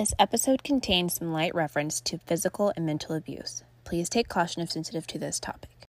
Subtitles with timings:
[0.00, 3.64] This episode contains some light reference to physical and mental abuse.
[3.84, 5.88] Please take caution if sensitive to this topic.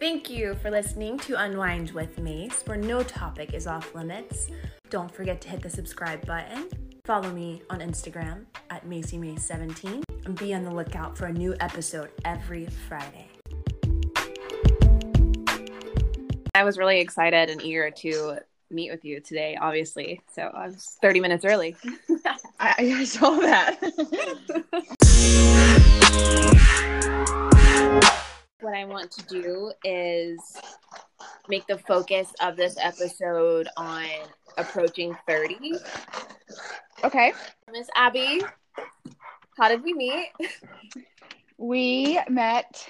[0.00, 4.48] Thank you for listening to Unwind with Mace, where no topic is off limits.
[4.90, 6.70] Don't forget to hit the subscribe button.
[7.04, 12.10] Follow me on Instagram at MacyMace17 and be on the lookout for a new episode
[12.24, 13.31] every Friday.
[16.54, 18.36] I was really excited and eager to
[18.70, 20.20] meet with you today, obviously.
[20.34, 21.76] So I was 30 minutes early.
[22.60, 23.80] I, I saw that.
[28.60, 30.38] what I want to do is
[31.48, 34.04] make the focus of this episode on
[34.58, 35.76] approaching 30.
[37.02, 37.32] okay.
[37.72, 38.42] Miss Abby,
[39.56, 40.28] how did we meet?
[41.56, 42.86] We met,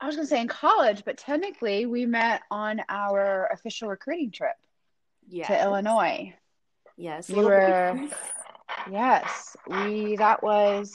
[0.00, 4.30] I was going to say in college, but technically we met on our official recruiting
[4.30, 4.56] trip
[5.28, 5.46] Yes.
[5.48, 6.34] to Illinois.
[6.96, 7.28] Yes.
[7.30, 8.08] Little were-
[8.90, 9.56] Yes.
[9.66, 10.94] We, that was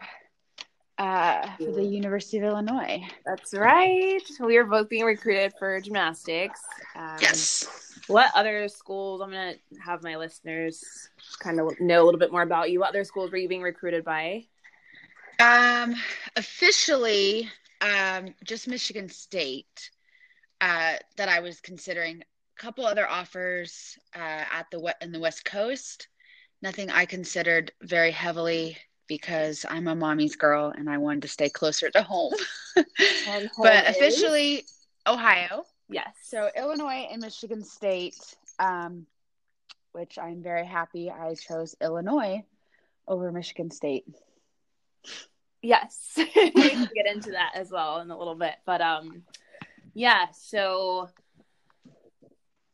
[1.03, 3.03] uh, for the University of Illinois.
[3.25, 4.21] That's right.
[4.39, 6.61] We are both being recruited for gymnastics.
[6.95, 7.17] Um,
[8.07, 9.21] What other schools?
[9.21, 10.83] I'm gonna have my listeners
[11.39, 12.79] kind of know a little bit more about you.
[12.79, 14.45] What other schools were you being recruited by?
[15.39, 15.95] Um,
[16.35, 17.49] officially,
[17.81, 19.89] um, just Michigan State.
[20.61, 22.23] Uh, that I was considering.
[22.57, 26.07] A couple other offers uh, at the in the West Coast.
[26.61, 28.77] Nothing I considered very heavily
[29.17, 32.33] because I'm a mommy's girl and I wanted to stay closer to home.
[33.25, 34.65] Home but is- officially,
[35.05, 35.65] Ohio.
[35.89, 36.07] yes.
[36.23, 38.17] So Illinois and Michigan State,
[38.57, 39.05] um,
[39.91, 42.43] which I'm very happy I chose Illinois
[43.07, 44.05] over Michigan State.
[45.61, 48.55] Yes, we can get into that as well in a little bit.
[48.65, 49.21] But um,
[49.93, 50.25] yeah.
[50.33, 51.09] So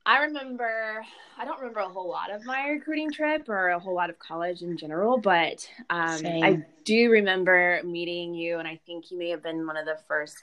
[0.09, 1.05] I remember.
[1.37, 4.17] I don't remember a whole lot of my recruiting trip or a whole lot of
[4.17, 9.29] college in general, but um, I do remember meeting you, and I think you may
[9.29, 10.37] have been one of the first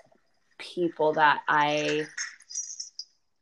[0.56, 2.06] people that I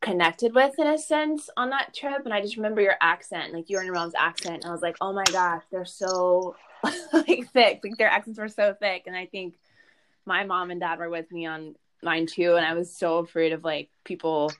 [0.00, 3.70] connected with in a sense on that trip and I just remember your accent like
[3.70, 6.56] you and your mom's accent and I was like oh my gosh they're so
[7.14, 9.54] like thick like their accents were so thick and I think
[10.26, 13.54] my mom and dad were with me on mine too and I was so afraid
[13.54, 14.52] of like people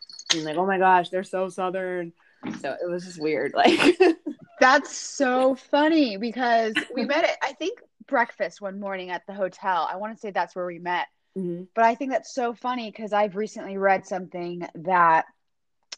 [0.42, 2.12] like oh my gosh they're so southern
[2.60, 3.96] so it was just weird like
[4.60, 9.88] That's so funny because we met at I think breakfast one morning at the hotel.
[9.90, 11.06] I want to say that's where we met.
[11.36, 11.66] Mhm.
[11.74, 15.24] But I think that's so funny because I've recently read something that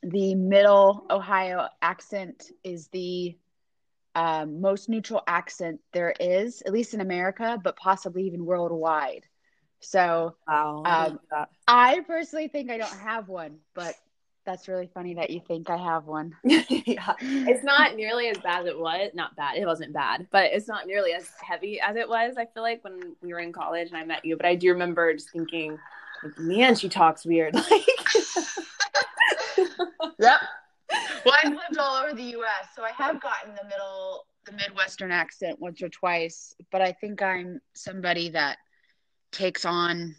[0.02, 3.36] the middle Ohio accent is the
[4.14, 9.24] um, most neutral accent there is, at least in America, but possibly even worldwide.
[9.80, 11.20] So wow Um,
[11.68, 13.94] I personally think I don't have one, but
[14.46, 16.34] that's really funny that you think I have one.
[16.44, 20.44] yeah it's not nearly as bad as it was not bad it wasn't bad but
[20.52, 23.52] it's not nearly as heavy as it was i feel like when we were in
[23.52, 25.78] college and i met you but i do remember just thinking
[26.22, 27.66] like, man she talks weird like
[30.18, 30.40] Yep.
[31.24, 35.10] Well, I've lived all over the U.S., so I have gotten the middle, the Midwestern
[35.10, 36.54] accent once or twice.
[36.70, 38.58] But I think I'm somebody that
[39.32, 40.14] takes on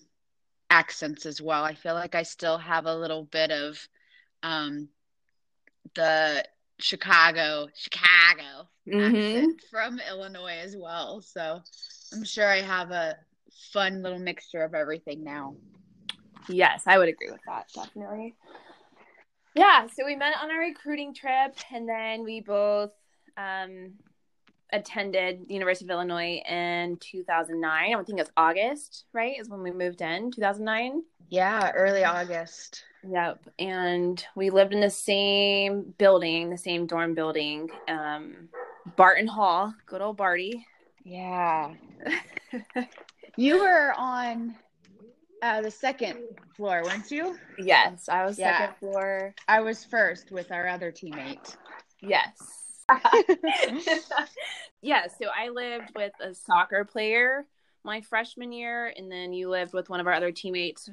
[0.70, 1.64] accents as well.
[1.64, 3.80] I feel like I still have a little bit of
[4.48, 4.90] um,
[5.96, 6.44] the
[6.80, 9.44] Chicago, Chicago Mhm.
[9.44, 11.22] accent from Illinois as well.
[11.22, 11.62] So
[12.14, 13.18] I'm sure I have a
[13.74, 15.56] fun little mixture of everything now.
[16.50, 18.36] yes i would agree with that definitely
[19.56, 22.92] yeah so we met on our recruiting trip and then we both
[23.36, 23.94] um
[24.72, 29.62] attended the university of illinois in 2009 i think it was august right is when
[29.62, 32.84] we moved in 2009 Yeah, early August.
[33.10, 33.50] Yep.
[33.60, 38.50] And we lived in the same building, the same dorm building, um,
[38.96, 40.66] Barton Hall, good old Barty.
[41.04, 41.74] Yeah.
[43.40, 44.56] You were on
[45.44, 46.18] uh, the second
[46.56, 47.38] floor, weren't you?
[47.60, 48.58] yes, I was Yeah.
[48.58, 49.36] second floor.
[49.48, 51.56] I was first with our other teammate.
[52.02, 52.36] Yes.
[54.82, 57.46] yeah, so I lived with a soccer player
[57.84, 60.90] my freshman year, and then you lived with one of our other teammates.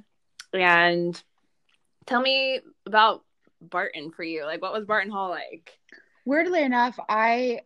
[0.53, 1.21] And
[2.07, 3.23] tell me about
[3.61, 4.45] Barton for you.
[4.45, 5.71] Like, what was Barton Hall like?
[6.25, 7.61] Weirdly enough, I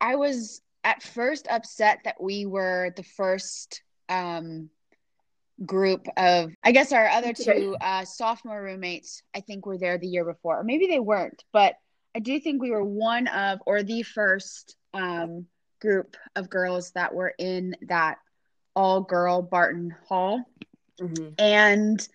[0.00, 4.68] I was at first upset that we were the first um
[5.64, 10.08] group of I guess our other two uh sophomore roommates I think were there the
[10.08, 10.60] year before.
[10.60, 11.76] Or maybe they weren't, but
[12.14, 15.46] I do think we were one of, or the first um,
[15.80, 18.18] group of girls that were in that
[18.76, 20.44] all girl Barton Hall.
[21.00, 21.30] Mm-hmm.
[21.38, 22.08] And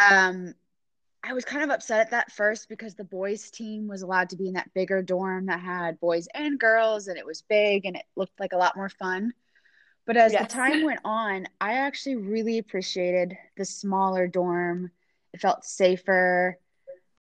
[0.00, 0.54] um,
[1.24, 4.36] I was kind of upset at that first because the boys' team was allowed to
[4.36, 7.96] be in that bigger dorm that had boys and girls, and it was big and
[7.96, 9.32] it looked like a lot more fun.
[10.06, 10.36] But as Yes.
[10.36, 14.90] the time went on, I actually really appreciated the smaller dorm.
[15.32, 16.58] It felt safer.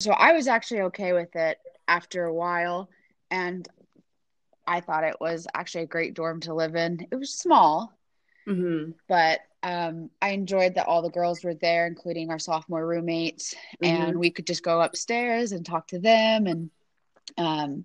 [0.00, 1.58] So I was actually okay with it
[1.88, 2.90] after a while.
[3.30, 3.68] And
[4.66, 7.06] I thought it was actually a great dorm to live in.
[7.10, 7.92] It was small,
[8.48, 8.92] Mm-hmm.
[9.08, 14.18] but um, I enjoyed that all the girls were there, including our sophomore roommates, and
[14.18, 16.46] we could just go upstairs and talk to them.
[16.46, 16.70] And
[17.38, 17.84] um,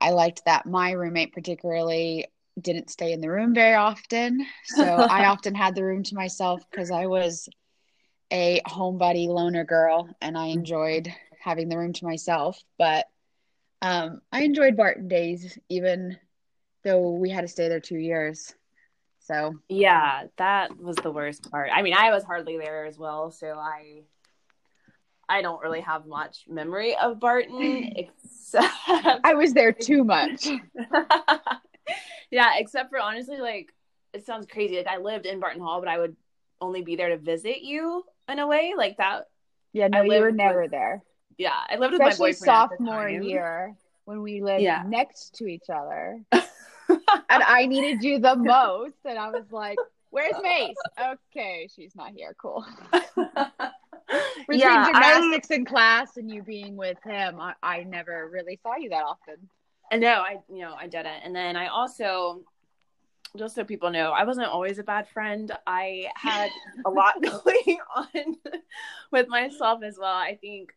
[0.00, 2.26] I liked that my roommate particularly
[2.60, 6.62] didn't stay in the room very often, so I often had the room to myself
[6.70, 7.48] because I was
[8.32, 12.62] a homebody loner girl, and I enjoyed having the room to myself.
[12.78, 13.06] But
[13.82, 16.16] um, I enjoyed Barton days, even
[16.84, 18.54] though we had to stay there two years.
[19.26, 21.70] So Yeah, that was the worst part.
[21.74, 24.02] I mean, I was hardly there as well, so I
[25.28, 30.46] I don't really have much memory of Barton except I was there too much.
[32.30, 33.72] Yeah, except for honestly like
[34.12, 34.76] it sounds crazy.
[34.76, 36.16] Like I lived in Barton Hall, but I would
[36.60, 39.26] only be there to visit you in a way like that.
[39.72, 41.02] Yeah, no, I you were with- never there.
[41.38, 43.76] Yeah, I lived with my boyfriend sophomore year
[44.06, 44.82] when we lived Yeah.
[44.86, 46.20] next to each other.
[47.28, 48.94] and I needed you the most.
[49.04, 49.78] And I was like,
[50.10, 50.74] Where's Mace?
[50.98, 52.34] Okay, she's not here.
[52.40, 52.64] Cool.
[54.48, 58.58] Between yeah, I- gymnastics in class and you being with him, I, I never really
[58.62, 59.48] saw you that often.
[59.92, 61.22] I know, I you know, I didn't.
[61.24, 62.42] And then I also
[63.36, 65.52] just so people know, I wasn't always a bad friend.
[65.66, 66.50] I had
[66.84, 68.36] a lot going on
[69.12, 70.14] with myself as well.
[70.16, 70.72] I think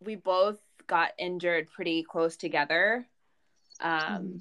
[0.00, 3.06] we both got injured pretty close together.
[3.80, 4.40] Um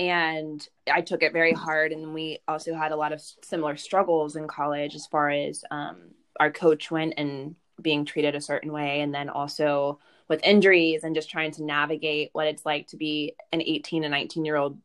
[0.00, 4.34] and I took it very hard and we also had a lot of similar struggles
[4.34, 9.02] in college as far as um our coach went and being treated a certain way
[9.02, 13.34] and then also with injuries and just trying to navigate what it's like to be
[13.52, 14.78] an 18 and 19 year old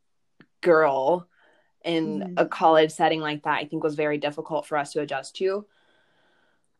[0.60, 1.30] girl
[1.86, 2.34] in Mhm.
[2.38, 5.66] a college setting like that i think was very difficult for us to adjust to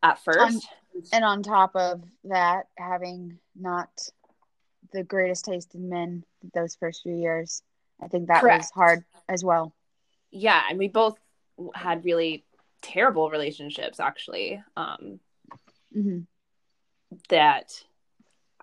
[0.02, 0.68] at first
[1.12, 3.88] And on top of that, having not
[4.92, 6.24] the greatest taste in men
[6.54, 7.62] those first few years,
[8.02, 9.72] I think that was hard as well.
[10.30, 11.18] yeah and we both
[11.74, 12.44] had really
[12.82, 15.18] terrible relationships actually um
[15.92, 16.20] hmm
[17.28, 17.72] that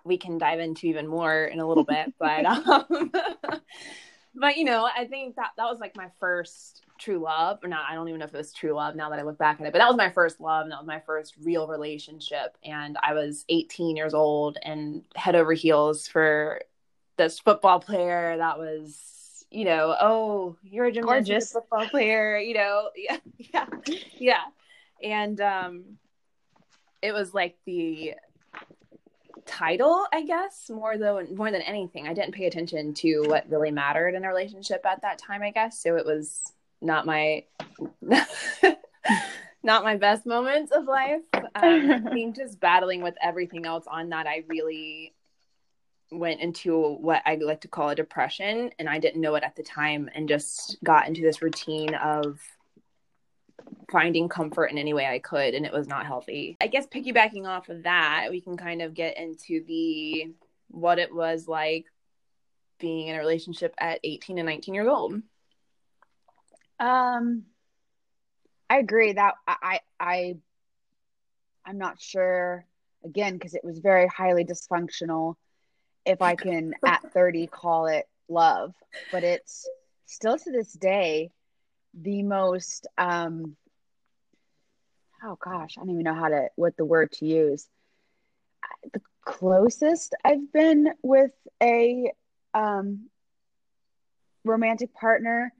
[0.04, 3.10] we can dive into even more in a little bit but um
[4.34, 7.86] but you know i think that that was like my first true love or not
[7.90, 9.66] i don't even know if it was true love now that i look back at
[9.66, 12.96] it but that was my first love and that was my first real relationship and
[13.02, 16.60] i was 18 years old and head over heels for
[17.16, 19.00] this football player that was
[19.54, 21.52] you know oh you're a Gorgeous.
[21.52, 23.66] football player you know yeah yeah
[24.18, 24.42] yeah.
[25.02, 25.84] And um
[27.00, 28.14] it was like the
[29.46, 32.08] title i guess more than more than anything.
[32.08, 35.50] I didn't pay attention to what really mattered in a relationship at that time i
[35.50, 35.80] guess.
[35.80, 36.42] So it was
[36.80, 37.44] not my
[39.62, 41.22] not my best moments of life.
[41.34, 45.14] Um, i think just battling with everything else on that i really
[46.10, 49.56] went into what i like to call a depression and i didn't know it at
[49.56, 52.40] the time and just got into this routine of
[53.90, 56.56] finding comfort in any way I could, and it was not healthy.
[56.60, 60.32] I guess piggybacking off of that, we can kind of get into the
[60.68, 61.86] what it was like
[62.78, 65.14] being in a relationship at 18 and 19 years old.
[66.80, 67.44] Um,
[68.68, 70.36] I agree that I, I,
[71.64, 72.66] I'm not sure
[73.04, 75.36] again because it was very highly dysfunctional.
[76.06, 78.74] If I can at 30 call it love,
[79.10, 79.68] but it's
[80.06, 81.30] still to this day
[81.94, 83.56] the most um
[85.24, 87.68] oh gosh, I don't even know how to what the word to use.
[88.92, 91.32] The closest I've been with
[91.62, 92.12] a
[92.52, 93.08] um
[94.44, 95.52] romantic partner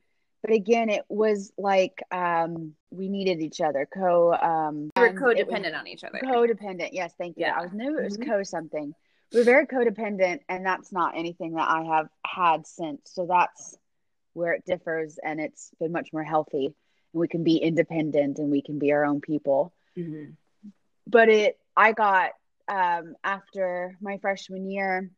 [0.42, 5.16] but again it was like um we needed each other co um We were and
[5.18, 6.20] it was codependent on each other.
[6.22, 7.54] codependent yes thank you Yeah.
[7.58, 8.26] i was knew it was Mhm.
[8.26, 8.94] co something
[9.34, 13.00] were very codependent and that's not anything that i have had since.
[13.12, 13.76] So that's
[14.34, 16.66] where it differs and it's been much more healthy.
[16.66, 19.72] And we can be independent and we can be our own people.
[19.96, 20.36] Mhm.
[21.06, 22.30] but it i got
[22.68, 25.10] um after my freshman year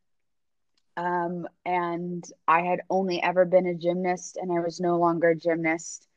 [0.97, 5.35] um and i had only ever been a gymnast and i was no longer a
[5.35, 6.07] gymnast.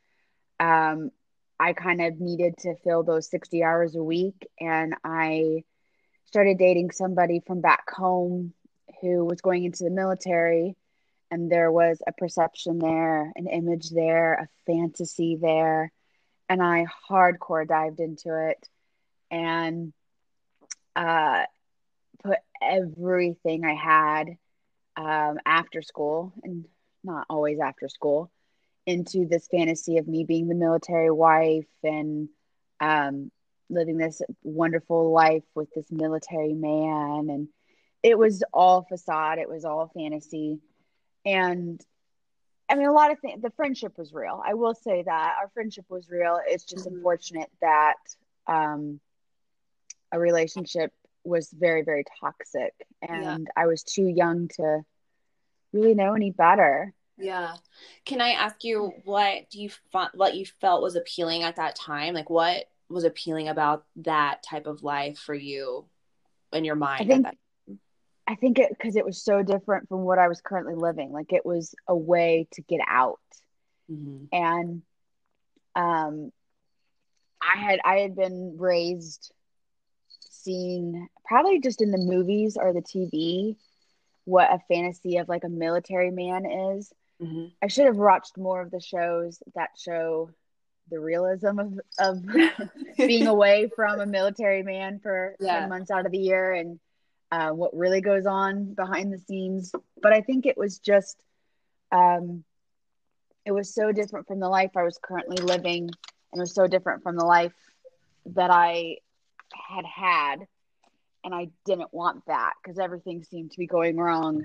[0.59, 1.11] Um
[1.59, 5.63] i kind of needed to fill those 60 hours a week and i
[6.31, 8.53] started dating somebody from back home
[9.01, 10.77] who was going into the military
[11.29, 15.91] and there was a perception there, an image there, a fantasy there.
[16.47, 18.69] And I hardcore dived into it
[19.29, 19.91] and
[20.95, 21.43] uh,
[22.23, 24.37] put everything I had
[24.95, 26.65] um, after school, and
[27.03, 28.31] not always after school,
[28.85, 32.29] into this fantasy of me being the military wife and
[32.79, 33.31] um,
[33.71, 37.29] living this wonderful life with this military man.
[37.29, 37.47] And
[38.03, 40.59] it was all facade, it was all fantasy
[41.25, 41.83] and
[42.69, 43.41] I mean, a lot of things.
[43.41, 44.41] The friendship was real.
[44.45, 46.39] I will say that our friendship was real.
[46.47, 46.95] It's just mm-hmm.
[46.95, 47.97] unfortunate that
[48.47, 49.01] um,
[50.11, 50.93] a relationship
[51.25, 53.61] was very, very toxic, and yeah.
[53.61, 54.81] I was too young to
[55.73, 56.93] really know any better.
[57.17, 57.55] Yeah.
[58.05, 59.69] Can I ask you what do you
[60.13, 62.13] what you felt was appealing at that time?
[62.13, 65.85] Like, what was appealing about that type of life for you
[66.53, 67.01] in your mind?
[67.01, 67.27] I think
[68.27, 71.11] I think it because it was so different from what I was currently living.
[71.11, 73.19] Like it was a way to get out.
[73.91, 74.25] Mm-hmm.
[74.31, 74.81] And
[75.75, 76.31] um
[77.41, 79.33] I had I had been raised
[80.29, 83.55] seeing probably just in the movies or the TV
[84.25, 86.93] what a fantasy of like a military man is.
[87.21, 87.47] Mm-hmm.
[87.61, 90.31] I should have watched more of the shows that show
[90.89, 92.23] the realism of, of
[92.97, 95.61] being away from a military man for yeah.
[95.61, 96.79] 10 months out of the year and
[97.31, 99.73] uh, what really goes on behind the scenes.
[100.01, 101.17] But I think it was just,
[101.91, 102.43] um,
[103.45, 106.67] it was so different from the life I was currently living, and it was so
[106.67, 107.53] different from the life
[108.27, 108.97] that I
[109.53, 110.47] had had.
[111.23, 114.43] And I didn't want that because everything seemed to be going wrong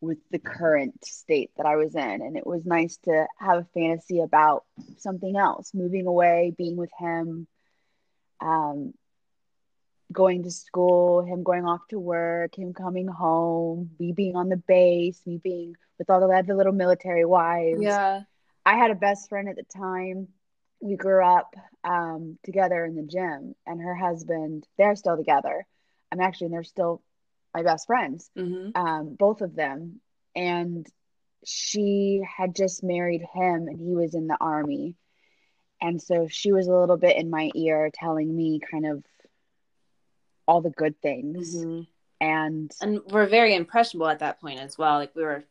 [0.00, 2.02] with the current state that I was in.
[2.22, 4.64] And it was nice to have a fantasy about
[4.98, 7.46] something else, moving away, being with him,
[8.40, 8.94] um,
[10.12, 14.56] going to school, him going off to work, him coming home, me being on the
[14.56, 17.82] base, me being with all the other little military wives.
[17.82, 18.22] Yeah.
[18.64, 20.28] I had a best friend at the time.
[20.80, 21.54] We grew up
[21.84, 25.66] um, together in the gym, and her husband, they're still together.
[26.10, 27.02] I'm actually, they're still
[27.54, 28.70] my best friends, mm-hmm.
[28.80, 30.00] um, both of them.
[30.34, 30.86] And
[31.44, 34.94] she had just married him, and he was in the army.
[35.80, 39.02] And so she was a little bit in my ear telling me kind of
[40.46, 41.56] all the good things.
[41.56, 41.82] Mm-hmm.
[42.20, 44.98] And and we're very impressionable at that point as well.
[44.98, 45.44] Like we were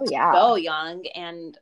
[0.00, 1.58] oh yeah so young and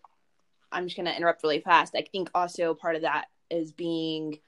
[0.70, 1.96] I'm just gonna interrupt really fast.
[1.96, 4.38] I think also part of that is being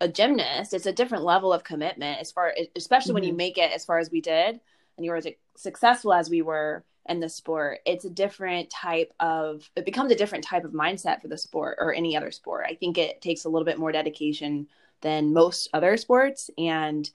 [0.00, 0.74] a gymnast.
[0.74, 3.14] It's a different level of commitment as far especially mm-hmm.
[3.14, 3.36] when you mm-hmm.
[3.36, 4.60] make it as far as we did
[4.96, 5.26] and you were as
[5.56, 10.16] successful as we were in the sport it's a different type of it becomes a
[10.16, 13.46] different type of mindset for the sport or any other sport i think it takes
[13.46, 14.66] a little bit more dedication
[15.00, 17.10] than most other sports and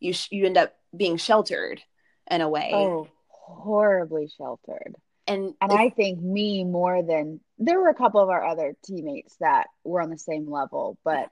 [0.00, 1.82] you sh- you end up being sheltered
[2.30, 2.70] in a way.
[2.72, 4.96] Oh, horribly sheltered.
[5.26, 9.36] And and I think me more than there were a couple of our other teammates
[9.40, 11.28] that were on the same level, but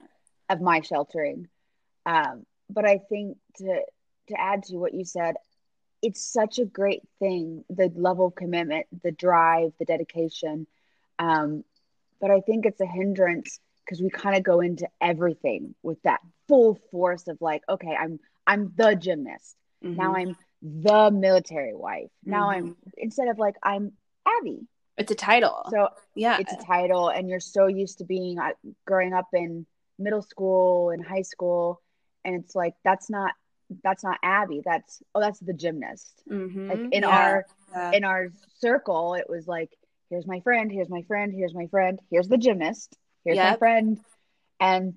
[0.49, 1.49] of my sheltering.
[2.05, 3.81] Um, but I think to
[4.29, 5.37] to add to what you said,
[6.03, 10.67] it's such a great thing the level of commitment, the drive, the dedication.
[11.19, 11.65] Um,
[12.21, 16.21] but I think it's a hindrance because we kind of go into everything with that
[16.49, 19.57] full force of like, okay, I'm I'm the gymnast.
[19.85, 19.97] Mm-hmm.
[19.97, 22.11] Now I'm the military wife.
[22.25, 22.67] Now mm-hmm.
[22.69, 23.93] I'm instead of like I'm
[24.27, 24.67] Abby.
[24.97, 25.63] It's a title.
[25.71, 28.53] So yeah, it's a title, and you're so used to being uh,
[28.87, 29.67] growing up in
[29.99, 31.83] middle school and high school,
[32.25, 33.33] and it's like that's not
[33.83, 34.63] that's not Abby.
[34.65, 36.23] That's oh, that's the gymnast.
[36.31, 36.69] Mm-hmm.
[36.69, 37.09] Like in yeah.
[37.09, 37.91] our yeah.
[37.93, 38.29] in our
[38.61, 39.71] circle, it was like
[40.11, 43.53] here's my friend, here's my friend, here's my friend, here's the gymnast, here's yep.
[43.53, 43.99] my friend,
[44.61, 44.95] and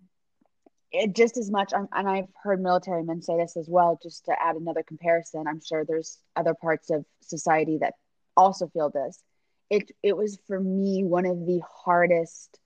[0.91, 4.32] it just as much and i've heard military men say this as well just to
[4.41, 7.94] add another comparison i'm sure there's other parts of society that
[8.36, 9.22] also feel this
[9.70, 12.58] it it was for me one of the hardest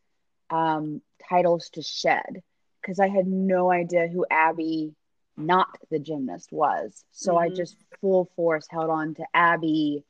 [0.49, 2.41] um, titles to shed
[2.81, 4.93] because i had no idea who abby
[5.35, 7.51] not the gymnast was so mm-hmm.
[7.51, 10.03] i just full force held on to abby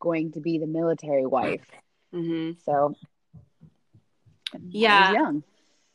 [0.00, 1.66] going to be the military wife
[2.14, 2.52] mm-hmm.
[2.64, 2.94] so
[4.68, 5.42] yeah young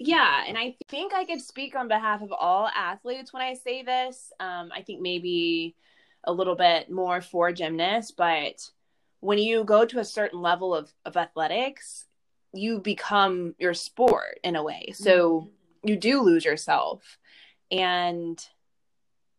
[0.03, 3.83] yeah, and I think I could speak on behalf of all athletes when I say
[3.83, 4.33] this.
[4.39, 5.75] Um, I think maybe
[6.23, 8.67] a little bit more for gymnasts, but
[9.19, 12.07] when you go to a certain level of, of athletics,
[12.53, 14.91] you become your sport in a way.
[14.93, 15.89] So mm-hmm.
[15.89, 17.17] you do lose yourself.
[17.71, 18.43] And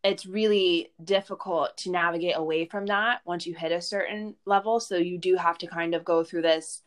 [0.03, 4.81] it's really difficult to navigate away from that once you hit a certain level.
[4.81, 6.83] So you do have to kind of go through this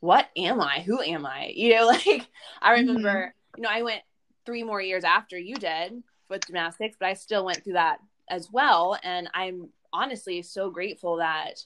[0.00, 0.80] what am I?
[0.80, 1.52] Who am I?
[1.54, 2.26] You know, like
[2.60, 3.60] I remember, mm-hmm.
[3.60, 4.02] you know, I went
[4.44, 8.50] three more years after you did with gymnastics, but I still went through that as
[8.50, 8.98] well.
[9.04, 11.64] And I'm honestly so grateful that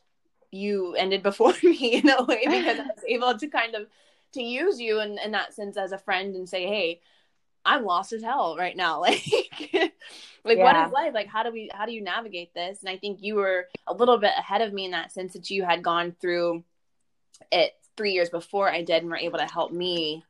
[0.51, 3.87] you ended before me in a way because I was able to kind of
[4.33, 7.01] to use you in, in that sense as a friend and say, hey,
[7.65, 9.03] I'm lost as hell right now.
[10.45, 10.65] Like, like yeah.
[10.65, 11.13] what is life?
[11.13, 12.81] Like, how do we, how do you navigate this?
[12.81, 15.51] And I think you were a little bit ahead of me in that sense that
[15.51, 16.63] you had gone through
[17.51, 20.25] it three years before I did and were able to help me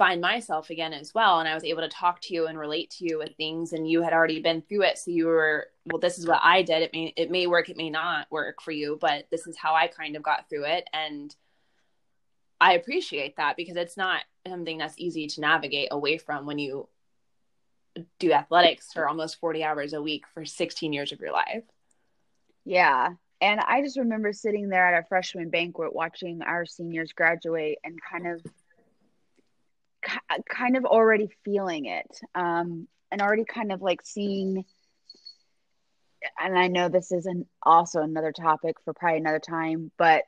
[0.00, 1.40] find myself again as well.
[1.40, 3.74] And I was able to talk to you and relate to you with things.
[3.74, 4.96] And you had already been through it.
[4.96, 6.80] So you were, well, this is what I did.
[6.80, 9.74] It may, it may work, it may not work for you, but this is how
[9.74, 10.88] I kind of got through it.
[10.94, 11.36] And
[12.58, 16.88] I appreciate that because it's not something that's easy to navigate away from when you
[18.18, 21.64] do athletics for almost 40 hours a week for 16 years of your life.
[22.64, 23.10] Yeah.
[23.42, 27.98] And I just remember sitting there at a freshman banquet watching our seniors graduate and
[28.10, 28.40] kind of
[30.48, 34.64] kind of already feeling it um, and already kind of like seeing
[36.38, 40.24] and I know this is an, also another topic for probably another time, but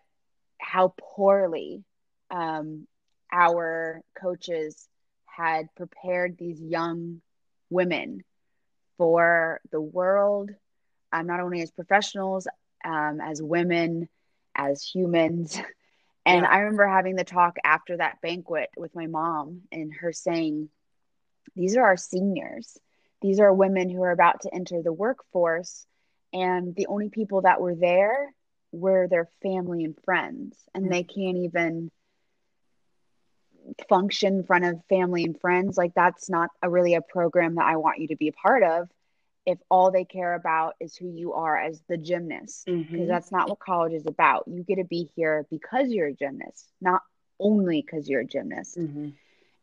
[0.59, 1.85] how poorly
[2.31, 2.87] um,
[3.33, 4.88] our coaches
[5.26, 7.21] had prepared these young
[7.71, 8.23] women
[8.99, 10.50] for the world,
[11.12, 12.47] um, not only as professionals,
[12.85, 14.09] um, as women,
[14.55, 15.61] as humans.
[16.25, 16.50] And yeah.
[16.50, 20.69] I remember having the talk after that banquet with my mom and her saying,
[21.57, 22.79] These are our seniors.
[23.21, 25.87] These are women who are about to enter the workforce.
[26.33, 28.33] And the only people that were there
[28.73, 30.57] were their family and friends.
[30.75, 30.93] And mm-hmm.
[30.93, 31.91] they can't even
[33.88, 37.64] function in front of family and friends like that's not a really a program that
[37.64, 38.88] i want you to be a part of
[39.45, 43.07] if all they care about is who you are as the gymnast because mm-hmm.
[43.09, 46.69] that's not what college is about you get to be here because you're a gymnast
[46.81, 47.03] not
[47.41, 49.09] only because you're a gymnast mm-hmm.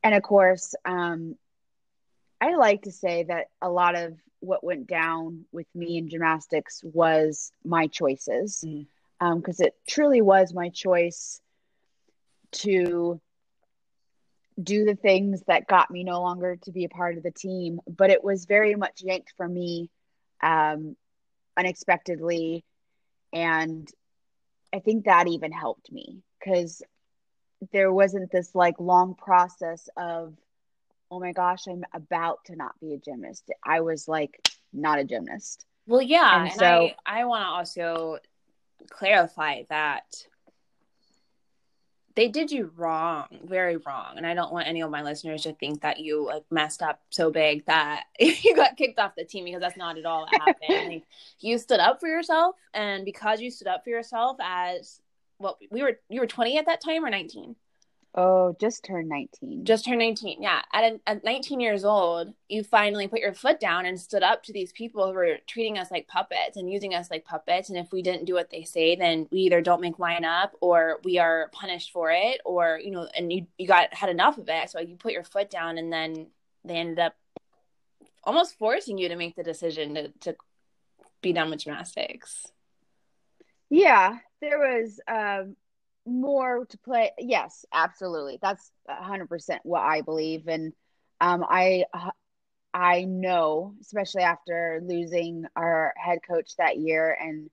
[0.04, 1.36] and of course um,
[2.42, 6.82] i like to say that a lot of what went down with me in gymnastics
[6.84, 8.76] was my choices because
[9.22, 9.26] mm-hmm.
[9.26, 11.42] um, it truly was my choice
[12.52, 13.20] to
[14.62, 17.80] do the things that got me no longer to be a part of the team.
[17.88, 19.90] But it was very much yanked from me
[20.42, 20.96] um,
[21.58, 22.64] unexpectedly.
[23.32, 23.90] And
[24.74, 26.82] I think that even helped me because
[27.72, 30.34] there wasn't this like long process of,
[31.12, 33.50] oh my gosh, I'm about to not be a gymnast.
[33.64, 34.40] I was like,
[34.72, 35.66] not a gymnast.
[35.88, 36.42] Well, yeah.
[36.42, 38.20] And, and so I, I want to also
[38.90, 40.04] clarify that
[42.20, 44.18] they did you wrong, very wrong.
[44.18, 47.00] And I don't want any of my listeners to think that you like messed up
[47.12, 50.42] so big that you got kicked off the team because that's not at all what
[50.42, 50.90] happened.
[50.90, 51.04] like,
[51.40, 55.00] you stood up for yourself, and because you stood up for yourself as
[55.40, 57.56] well, we were you were twenty at that time or nineteen.
[58.22, 59.64] Oh, just turned 19.
[59.64, 60.42] Just turned 19.
[60.42, 60.62] Yeah.
[60.74, 64.52] At, at 19 years old, you finally put your foot down and stood up to
[64.52, 67.70] these people who were treating us like puppets and using us like puppets.
[67.70, 70.54] And if we didn't do what they say, then we either don't make line up
[70.60, 74.38] or we are punished for it or, you know, and you, you got had enough
[74.38, 74.70] of it.
[74.70, 76.28] So you put your foot down and then
[76.66, 77.16] they ended up
[78.26, 80.36] almost forcing you to make the decision to, to
[81.22, 82.48] be done with gymnastics.
[83.70, 84.18] Yeah.
[84.42, 85.56] There was, um,
[86.10, 87.12] more to play.
[87.18, 88.40] Yes, absolutely.
[88.42, 90.48] That's 100% what I believe.
[90.48, 90.74] And
[91.22, 91.86] um, I,
[92.74, 97.50] I know, especially after losing our head coach that year and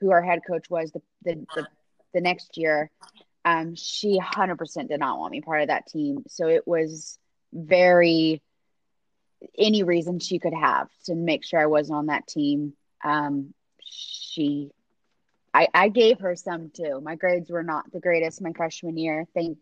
[0.00, 1.66] who our head coach was the, the, the,
[2.14, 2.90] the next year,
[3.44, 6.24] um, she 100% did not want me part of that team.
[6.28, 7.18] So it was
[7.52, 8.42] very,
[9.56, 12.74] any reason she could have to make sure I wasn't on that team.
[13.02, 14.70] Um, she
[15.52, 17.00] I, I gave her some too.
[17.02, 19.26] My grades were not the greatest my freshman year.
[19.34, 19.58] Thank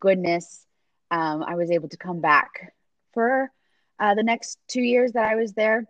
[0.00, 0.66] goodness
[1.10, 2.72] um, I was able to come back
[3.14, 3.50] for
[3.98, 5.86] uh, the next two years that I was there.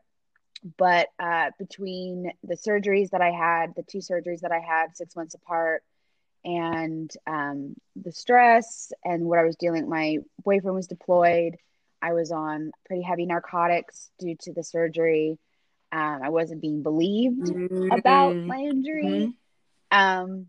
[0.78, 5.16] But uh, between the surgeries that I had, the two surgeries that I had six
[5.16, 5.82] months apart,
[6.44, 11.56] and um, the stress and what I was dealing, my boyfriend was deployed.
[12.00, 15.38] I was on pretty heavy narcotics due to the surgery.
[15.92, 17.92] Um, I wasn't being believed mm-hmm.
[17.92, 19.34] about my injury.
[19.92, 19.98] Mm-hmm.
[19.98, 20.46] Um,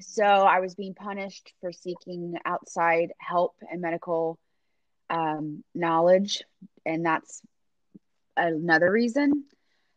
[0.00, 4.38] so I was being punished for seeking outside help and medical
[5.08, 6.42] um, knowledge.
[6.84, 7.40] And that's
[8.36, 9.44] another reason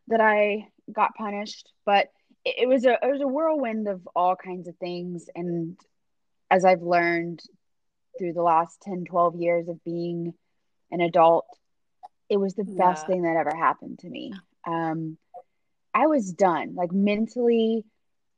[0.08, 1.70] that I got punished.
[1.84, 2.08] But
[2.44, 5.28] it, it was a it was a whirlwind of all kinds of things.
[5.34, 5.78] And
[6.50, 7.42] as I've learned
[8.18, 10.32] through the last 10, 12 years of being
[10.90, 11.46] an adult,
[12.30, 12.76] it was the yeah.
[12.76, 14.32] best thing that ever happened to me
[14.66, 15.16] um,
[15.92, 17.84] I was done, like mentally.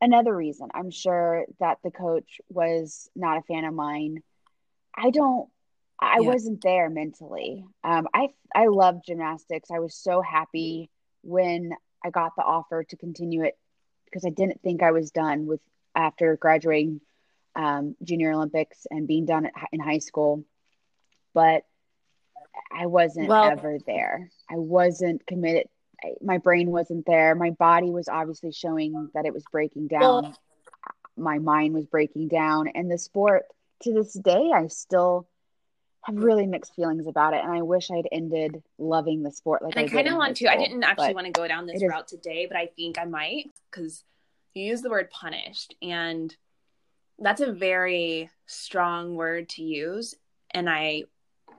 [0.01, 4.23] Another reason I'm sure that the coach was not a fan of mine.
[4.95, 5.49] I don't,
[5.99, 6.29] I yeah.
[6.29, 7.65] wasn't there mentally.
[7.83, 9.71] Um, I I love gymnastics.
[9.71, 10.91] I was so happy
[11.23, 11.73] when
[12.05, 13.57] I got the offer to continue it
[14.05, 15.61] because I didn't think I was done with
[15.95, 17.01] after graduating
[17.57, 20.45] um, junior Olympics and being done at, in high school,
[21.35, 21.63] but
[22.73, 24.31] I wasn't well, ever there.
[24.51, 25.69] I wasn't committed.
[26.23, 27.35] My brain wasn't there.
[27.35, 30.01] My body was obviously showing that it was breaking down.
[30.01, 30.39] Well,
[31.17, 33.45] my mind was breaking down, and the sport
[33.83, 35.27] to this day, I still
[36.03, 39.63] have really mixed feelings about it, and I wish I'd ended loving the sport.
[39.63, 40.49] Like I, I kind of want to.
[40.49, 42.11] I didn't actually want to go down this route is...
[42.11, 44.05] today, but I think I might because
[44.55, 46.35] you use the word punished, and
[47.19, 50.15] that's a very strong word to use,
[50.51, 51.05] and I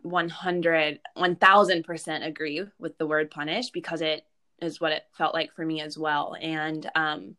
[0.04, 4.26] 100 1000% agree with the word punished because it
[4.62, 7.36] is what it felt like for me as well and um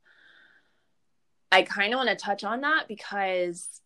[1.51, 3.81] i kind of want to touch on that because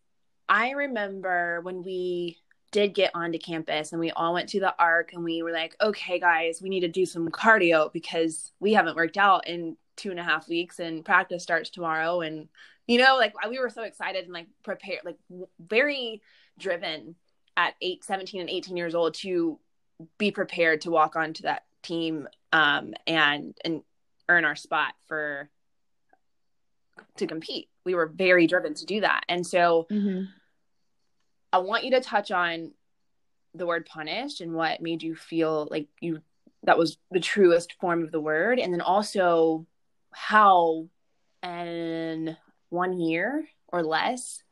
[0.49, 2.39] i remember when we
[2.73, 5.77] did get onto campus and we all went to the arc and we were like,
[5.81, 10.11] okay, guys, we need to do some cardio because we haven't worked out in two
[10.11, 12.23] and a half weeks and practice starts tomorrow.
[12.23, 12.49] And,
[12.87, 15.19] you know, like we were so excited and like prepared, like
[15.61, 16.23] very
[16.59, 17.15] driven
[17.59, 19.61] at eight, 17 and 18 years old to
[20.17, 23.83] be prepared to walk onto that team um, and, and
[24.29, 25.49] earn our spot for,
[27.17, 27.69] to compete.
[27.85, 29.25] We were very driven to do that.
[29.29, 30.25] And so, mm-hmm
[31.53, 32.73] I want you to touch on
[33.55, 36.23] the word punished and what made you feel like you
[36.63, 39.67] that was the truest form of the word and then also
[40.11, 40.89] how
[41.43, 42.37] in
[42.71, 44.43] one year or less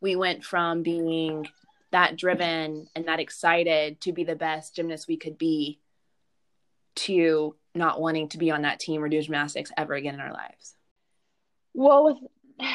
[0.00, 1.48] we went from being
[1.92, 5.78] that driven and that excited to be the best gymnast we could be
[7.00, 10.32] to not wanting to be on that team or do gymnastics ever again in our
[10.32, 10.74] lives
[11.74, 12.16] well with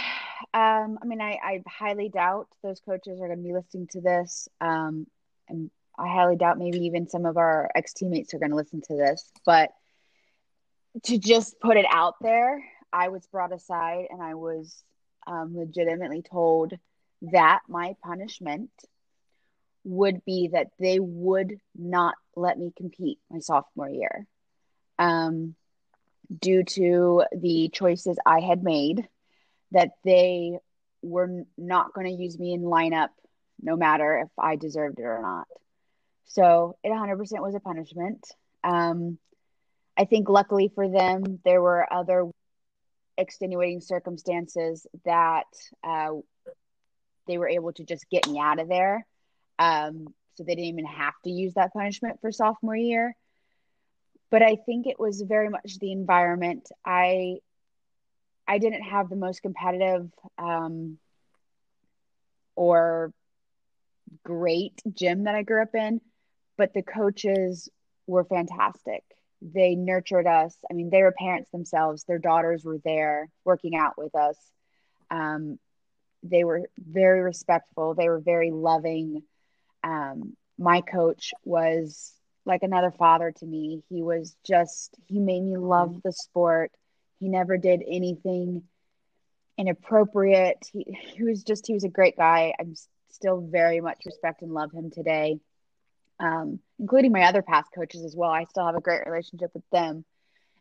[0.53, 4.01] um, I mean, I, I highly doubt those coaches are going to be listening to
[4.01, 4.47] this.
[4.61, 5.07] Um,
[5.47, 8.81] and I highly doubt maybe even some of our ex teammates are going to listen
[8.87, 9.31] to this.
[9.45, 9.71] But
[11.03, 14.83] to just put it out there, I was brought aside and I was
[15.27, 16.73] um, legitimately told
[17.33, 18.69] that my punishment
[19.85, 24.25] would be that they would not let me compete my sophomore year
[24.99, 25.55] um,
[26.41, 29.07] due to the choices I had made
[29.71, 30.57] that they
[31.01, 33.09] were not going to use me in lineup
[33.61, 35.47] no matter if I deserved it or not.
[36.25, 38.27] So it 100% was a punishment.
[38.63, 39.17] Um,
[39.97, 42.25] I think luckily for them, there were other
[43.17, 45.45] extenuating circumstances that
[45.83, 46.11] uh,
[47.27, 49.05] they were able to just get me out of there.
[49.59, 53.15] Um, so they didn't even have to use that punishment for sophomore year.
[54.31, 56.69] But I think it was very much the environment.
[56.85, 57.37] I
[58.47, 60.97] I didn't have the most competitive um,
[62.55, 63.13] or
[64.23, 66.01] great gym that I grew up in,
[66.57, 67.69] but the coaches
[68.07, 69.03] were fantastic.
[69.41, 70.55] They nurtured us.
[70.69, 72.03] I mean, they were parents themselves.
[72.03, 74.37] Their daughters were there working out with us.
[75.11, 75.59] Um,
[76.23, 77.93] they were very respectful.
[77.93, 79.23] They were very loving.
[79.85, 82.11] Um, my coach was
[82.45, 83.83] like another father to me.
[83.89, 86.71] He was just, he made me love the sport.
[87.19, 88.63] He never did anything
[89.57, 90.67] inappropriate.
[90.73, 92.53] He, he was just, he was a great guy.
[92.59, 92.75] I'm
[93.11, 95.39] still very much respect and love him today,
[96.19, 98.31] um, including my other past coaches as well.
[98.31, 100.03] I still have a great relationship with them.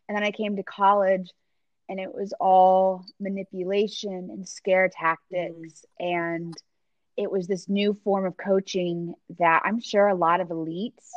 [0.07, 1.31] And then I came to college
[1.89, 5.85] and it was all manipulation and scare tactics.
[6.01, 6.15] Mm.
[6.15, 6.53] And
[7.17, 11.09] it was this new form of coaching that I'm sure a lot of elites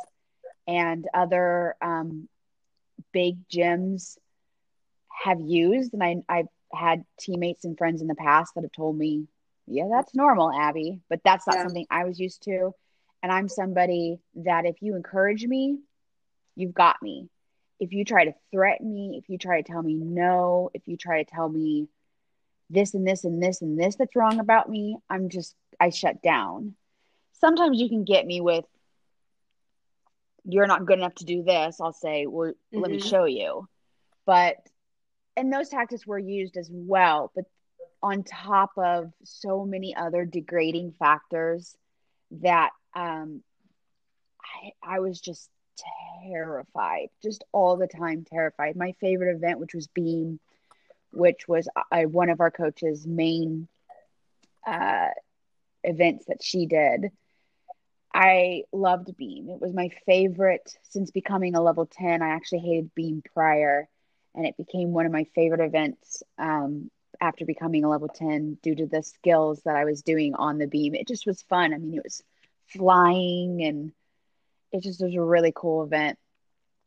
[0.67, 2.29] and other um,
[3.11, 4.17] big gyms
[5.23, 8.97] have used and I I've had teammates and friends in the past that have told
[8.97, 9.27] me,
[9.65, 11.63] yeah, that's normal, Abby, but that's not yeah.
[11.63, 12.73] something I was used to.
[13.21, 15.79] And I'm somebody that if you encourage me,
[16.55, 17.27] you've got me.
[17.79, 20.97] If you try to threaten me, if you try to tell me no, if you
[20.97, 21.87] try to tell me
[22.69, 26.21] this and this and this and this that's wrong about me, I'm just, I shut
[26.21, 26.75] down.
[27.33, 28.65] Sometimes you can get me with,
[30.43, 31.79] you're not good enough to do this.
[31.79, 32.79] I'll say, well, mm-hmm.
[32.79, 33.07] let me mm-hmm.
[33.07, 33.67] show you.
[34.25, 34.57] But
[35.35, 37.45] and those tactics were used as well, but
[38.03, 41.75] on top of so many other degrading factors
[42.31, 43.41] that um,
[44.41, 45.49] I, I was just
[46.23, 48.75] terrified, just all the time terrified.
[48.75, 50.39] My favorite event, which was Beam,
[51.11, 53.67] which was uh, one of our coaches' main
[54.67, 55.07] uh,
[55.83, 57.11] events that she did.
[58.13, 59.49] I loved Beam.
[59.49, 62.21] It was my favorite since becoming a level 10.
[62.21, 63.87] I actually hated Beam prior
[64.35, 66.89] and it became one of my favorite events um,
[67.19, 70.67] after becoming a level 10 due to the skills that I was doing on the
[70.67, 70.95] beam.
[70.95, 71.73] It just was fun.
[71.73, 72.23] I mean, it was
[72.67, 73.91] flying and
[74.71, 76.17] it just was a really cool event.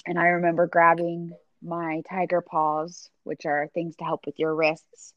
[0.06, 5.12] And I remember grabbing my tiger paws, which are things to help with your wrists,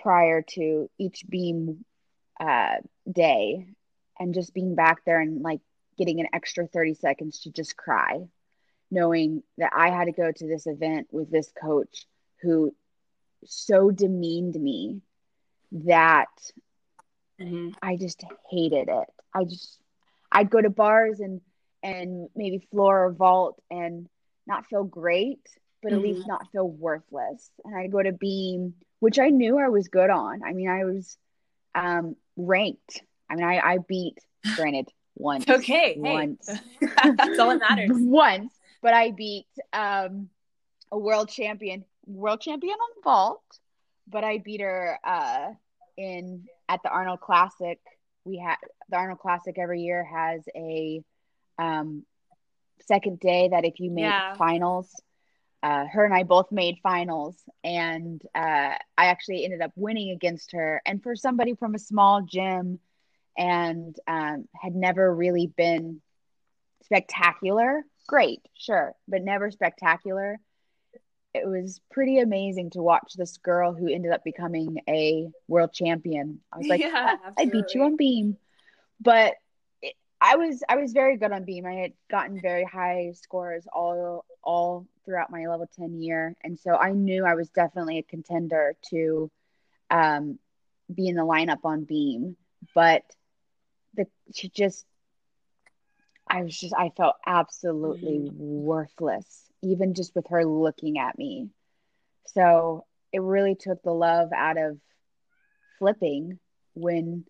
[0.00, 1.84] prior to each beam
[2.40, 2.76] uh,
[3.10, 3.66] day,
[4.18, 5.60] and just being back there and like
[5.96, 8.20] getting an extra 30 seconds to just cry,
[8.90, 12.06] knowing that I had to go to this event with this coach
[12.42, 12.74] who
[13.44, 15.00] so demeaned me
[15.72, 16.28] that
[17.40, 17.70] mm-hmm.
[17.82, 19.08] I just hated it.
[19.34, 19.78] I just
[20.30, 21.40] I'd go to bars and
[21.82, 24.08] and maybe floor or vault and
[24.46, 25.40] not feel great,
[25.82, 26.14] but at mm-hmm.
[26.14, 27.50] least not feel worthless.
[27.64, 30.42] And I'd go to beam, which I knew I was good on.
[30.42, 31.16] I mean, I was
[31.74, 33.02] um, ranked.
[33.28, 34.18] I mean, I, I beat,
[34.56, 35.48] granted, once.
[35.48, 35.96] okay.
[35.98, 36.48] Once.
[36.48, 36.88] Hey.
[37.16, 37.90] That's all that matters.
[37.92, 38.54] once.
[38.80, 40.30] But I beat um,
[40.90, 43.42] a world champion, world champion on vault.
[44.06, 45.50] But I beat her uh,
[45.98, 47.78] in at the Arnold Classic.
[48.24, 48.56] We had
[48.88, 51.02] the Arnold Classic every year has a
[51.58, 52.04] um,
[52.86, 54.34] second day that if you make yeah.
[54.34, 54.90] finals,
[55.62, 60.52] uh, her and I both made finals, and uh, I actually ended up winning against
[60.52, 60.80] her.
[60.86, 62.78] And for somebody from a small gym
[63.36, 66.00] and um, had never really been
[66.84, 70.38] spectacular, great, sure, but never spectacular.
[71.34, 76.40] It was pretty amazing to watch this girl who ended up becoming a world champion.
[76.52, 78.36] I was like, yeah, I beat you on beam,
[79.00, 79.34] but
[80.20, 81.66] I was I was very good on beam.
[81.66, 86.74] I had gotten very high scores all all throughout my level 10 year and so
[86.74, 89.30] I knew I was definitely a contender to
[89.90, 90.38] um,
[90.92, 92.36] be in the lineup on beam,
[92.74, 93.02] but
[93.94, 94.84] the she just
[96.26, 98.36] I was just I felt absolutely mm-hmm.
[98.38, 101.48] worthless even just with her looking at me.
[102.26, 104.78] So it really took the love out of
[105.78, 106.38] flipping
[106.74, 107.24] when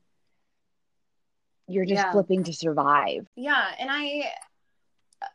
[1.68, 2.12] you're just yeah.
[2.12, 3.26] flipping to survive.
[3.36, 4.32] Yeah, and I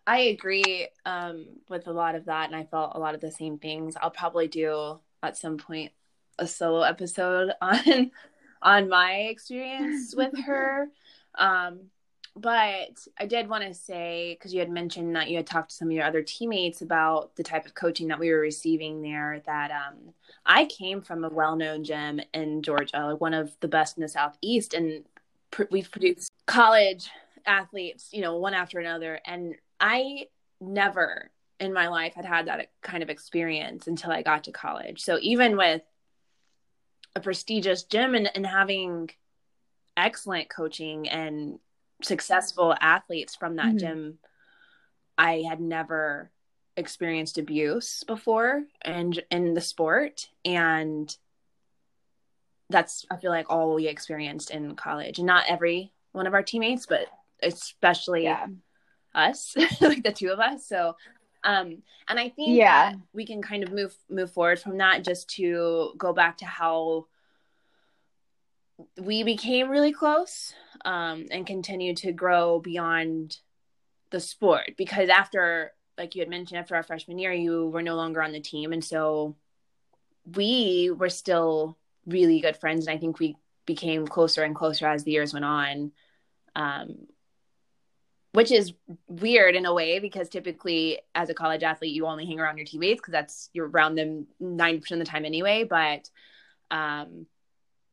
[0.07, 3.31] I agree um, with a lot of that, and I felt a lot of the
[3.31, 3.95] same things.
[4.01, 5.91] I'll probably do at some point
[6.39, 8.11] a solo episode on
[8.61, 10.89] on my experience with her.
[11.35, 11.89] Um,
[12.35, 15.75] but I did want to say because you had mentioned that you had talked to
[15.75, 19.41] some of your other teammates about the type of coaching that we were receiving there.
[19.45, 20.13] That um,
[20.45, 24.07] I came from a well-known gym in Georgia, like one of the best in the
[24.07, 25.03] southeast, and
[25.51, 27.09] pr- we've produced college
[27.45, 29.19] athletes, you know, one after another.
[29.25, 30.27] And I
[30.61, 35.01] never in my life had had that kind of experience until I got to college.
[35.01, 35.81] So even with
[37.15, 39.09] a prestigious gym and, and having
[39.97, 41.59] excellent coaching and
[42.01, 43.77] successful athletes from that mm-hmm.
[43.77, 44.19] gym,
[45.17, 46.31] I had never
[46.77, 51.15] experienced abuse before and in the sport and
[52.69, 56.41] that's I feel like all we experienced in college, and not every one of our
[56.41, 57.07] teammates, but
[57.43, 58.47] especially yeah.
[59.15, 60.67] Us, like the two of us.
[60.67, 60.95] So,
[61.43, 62.93] um, and I think yeah.
[63.13, 67.07] we can kind of move move forward from that just to go back to how
[69.01, 70.53] we became really close
[70.85, 73.37] um, and continue to grow beyond
[74.09, 77.95] the sport because after like you had mentioned after our freshman year you were no
[77.95, 79.35] longer on the team and so
[80.35, 85.03] we were still really good friends and i think we became closer and closer as
[85.03, 85.91] the years went on
[86.55, 87.07] um,
[88.33, 88.73] which is
[89.07, 92.65] weird in a way because typically as a college athlete you only hang around your
[92.65, 95.63] teammates because that's you're around them 90% of the time anyway.
[95.63, 96.09] But
[96.71, 97.27] um,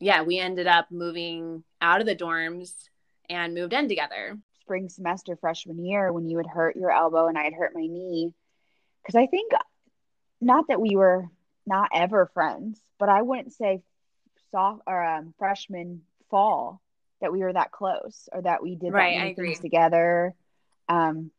[0.01, 2.73] yeah we ended up moving out of the dorms
[3.29, 4.39] and moved in together.
[4.63, 7.87] Spring semester freshman year when you had hurt your elbow and i had hurt my
[7.87, 8.33] knee.
[9.03, 9.53] Because i think
[10.41, 11.29] not that we were
[11.67, 13.83] not ever friends but i wouldn't say
[14.51, 16.81] soft or um, freshman fall
[17.21, 20.35] that we were that close or that we did right, that many things together.
[20.89, 21.31] Um,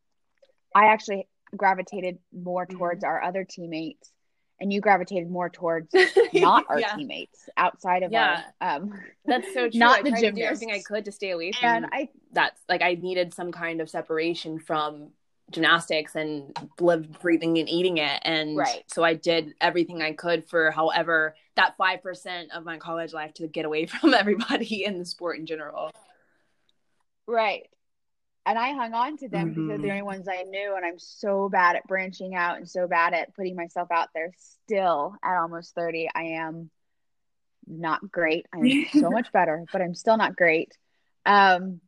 [0.76, 2.78] I actually gravitated more mm-hmm.
[2.78, 3.10] towards mm-hmm.
[3.10, 4.12] our other teammates,
[4.60, 5.94] and you gravitated more towards
[6.34, 6.96] not our yeah.
[6.96, 8.44] teammates outside of yeah.
[8.62, 8.76] our.
[8.76, 8.94] Um,
[9.26, 9.80] That's so true.
[9.80, 10.38] Not I the gym.
[10.40, 11.70] everything I could to stay away from.
[11.70, 15.10] And I that's like I needed some kind of separation from
[15.52, 18.84] gymnastics and lived breathing and eating it and right.
[18.88, 23.48] so i did everything i could for however that 5% of my college life to
[23.48, 25.92] get away from everybody in the sport in general
[27.28, 27.68] right
[28.46, 29.68] and i hung on to them mm-hmm.
[29.68, 29.92] because they're the mm-hmm.
[29.92, 33.36] only ones i knew and i'm so bad at branching out and so bad at
[33.36, 36.70] putting myself out there still at almost 30 i am
[37.68, 40.76] not great i'm so much better but i'm still not great
[41.26, 41.80] um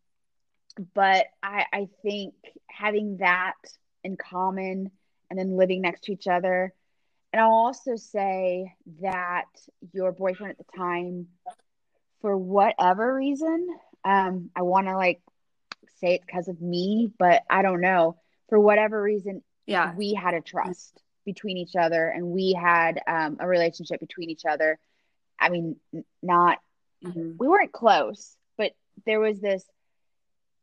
[0.94, 2.34] but I, I think
[2.68, 3.56] having that
[4.04, 4.92] in common
[5.30, 6.74] and then living next to each other.
[7.32, 9.46] And I'll also say that
[9.92, 11.28] your boyfriend at the time,
[12.22, 13.68] for whatever reason,
[14.04, 15.22] um, I want to like
[16.00, 18.18] say it's because of me, but I don't know.
[18.50, 21.02] For whatever reason, yeah, we had a trust.
[21.26, 24.78] between each other and we had um, a relationship between each other.
[25.40, 25.78] I mean,
[26.22, 26.60] not,
[27.04, 27.32] mm-hmm.
[27.38, 28.74] we weren't close, but
[29.06, 29.64] there was this,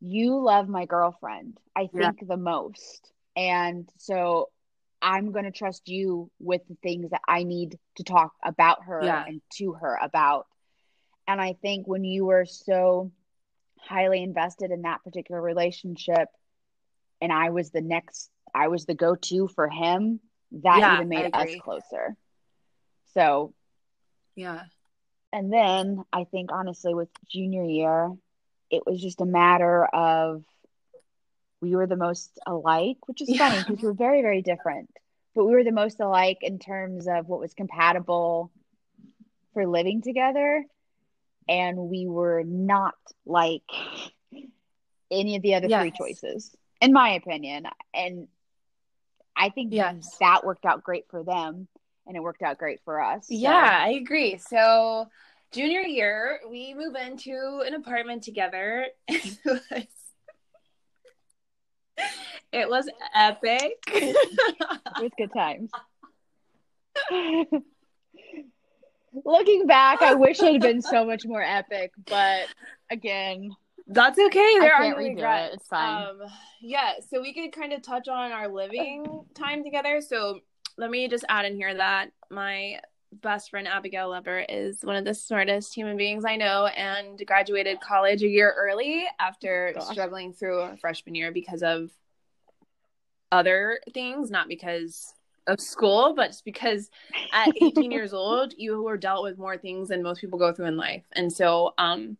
[0.00, 2.26] you love my girlfriend, I think yeah.
[2.28, 3.12] the most.
[3.36, 4.48] And so
[5.02, 9.00] I'm going to trust you with the things that I need to talk about her
[9.02, 9.24] yeah.
[9.26, 10.46] and to her about.
[11.26, 13.12] And I think when you were so
[13.78, 16.28] highly invested in that particular relationship
[17.20, 21.30] and I was the next I was the go-to for him, that yeah, even made
[21.32, 22.16] us closer.
[23.14, 23.54] So,
[24.34, 24.62] yeah.
[25.32, 28.10] And then I think honestly with junior year,
[28.70, 30.44] it was just a matter of
[31.60, 33.38] we were the most alike, which is yeah.
[33.38, 34.90] funny because we're very, very different.
[35.34, 38.50] But we were the most alike in terms of what was compatible
[39.52, 40.64] for living together.
[41.48, 42.94] And we were not
[43.26, 43.62] like
[45.10, 45.82] any of the other yes.
[45.82, 47.66] three choices, in my opinion.
[47.92, 48.28] And
[49.36, 50.16] I think yes.
[50.20, 51.68] that worked out great for them
[52.06, 53.28] and it worked out great for us.
[53.28, 53.34] So.
[53.34, 54.38] Yeah, I agree.
[54.38, 55.08] So
[55.52, 58.86] junior year, we move into an apartment together.
[62.52, 63.78] It was epic.
[63.86, 64.16] it
[65.00, 65.70] was good times.
[69.24, 72.48] Looking back, I wish it had been so much more epic, but
[72.90, 73.50] again,
[73.86, 74.58] that's okay.
[74.58, 75.52] There are no regrets.
[75.52, 75.56] It.
[75.56, 76.06] It's fine.
[76.06, 76.22] Um,
[76.60, 80.00] yeah, so we could kind of touch on our living time together.
[80.00, 80.40] So
[80.76, 82.80] let me just add in here that my
[83.12, 87.80] best friend Abigail Lever is one of the smartest human beings I know and graduated
[87.80, 89.88] college a year early after Gosh.
[89.88, 91.90] struggling through freshman year because of
[93.32, 95.14] other things, not because
[95.46, 96.90] of school, but just because
[97.32, 100.66] at 18 years old, you were dealt with more things than most people go through
[100.66, 101.04] in life.
[101.12, 102.16] And so um,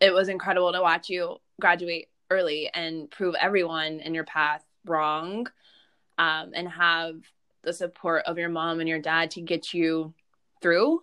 [0.00, 5.46] it was incredible to watch you graduate early and prove everyone in your path wrong
[6.18, 7.16] um, and have
[7.62, 10.12] the support of your mom and your dad to get you
[10.64, 11.02] through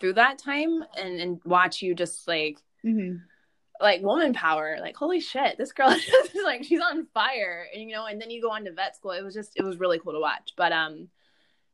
[0.00, 3.16] through that time and, and watch you just like mm-hmm.
[3.78, 4.78] like woman power.
[4.80, 8.30] Like holy shit this girl is like she's on fire and you know and then
[8.30, 9.10] you go on to vet school.
[9.10, 10.54] It was just it was really cool to watch.
[10.56, 11.08] But um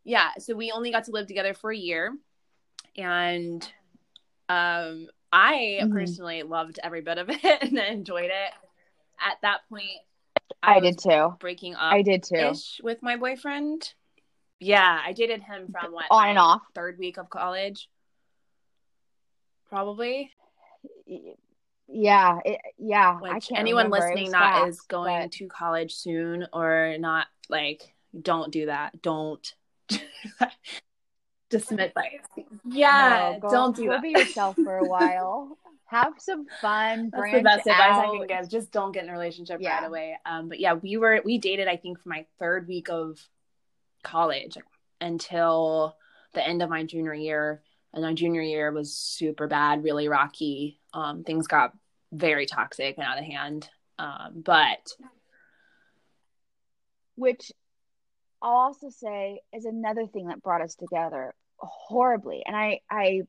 [0.05, 2.13] yeah so we only got to live together for a year.
[2.97, 3.63] And
[4.49, 5.93] um i mm-hmm.
[5.93, 8.53] personally loved every bit of it and enjoyed it.
[9.25, 9.87] At that point
[10.61, 11.35] i, I did too.
[11.39, 12.53] breaking up i did too.
[12.83, 13.93] with my boyfriend
[14.61, 16.63] yeah i dated him from what on and off?
[16.75, 17.89] third week of college.
[19.69, 20.31] Probably.
[21.87, 25.33] Yeah it, yeah Which anyone listening that fast, is going but...
[25.33, 29.01] to college soon or not like don't do that.
[29.03, 29.55] Don't
[31.51, 32.21] just some advice
[32.67, 34.03] yeah no, don't do go that.
[34.03, 35.57] be yourself for a while.
[35.87, 38.51] Have some fun that's the best advice i can give.
[38.51, 39.79] Just don't get in a relationship yeah.
[39.79, 40.19] right away.
[40.27, 43.19] Um but yeah we were we dated i think for my third week of
[44.03, 44.57] college
[45.01, 45.97] until
[46.35, 50.81] the end of my junior year and my junior year was super bad really rocky
[50.93, 51.73] um, things got
[52.13, 53.69] very toxic and out of hand.
[53.99, 54.93] Um, but
[57.17, 57.51] which
[58.41, 62.43] I'll also say is another thing that brought us together horribly.
[62.47, 63.23] And I, I,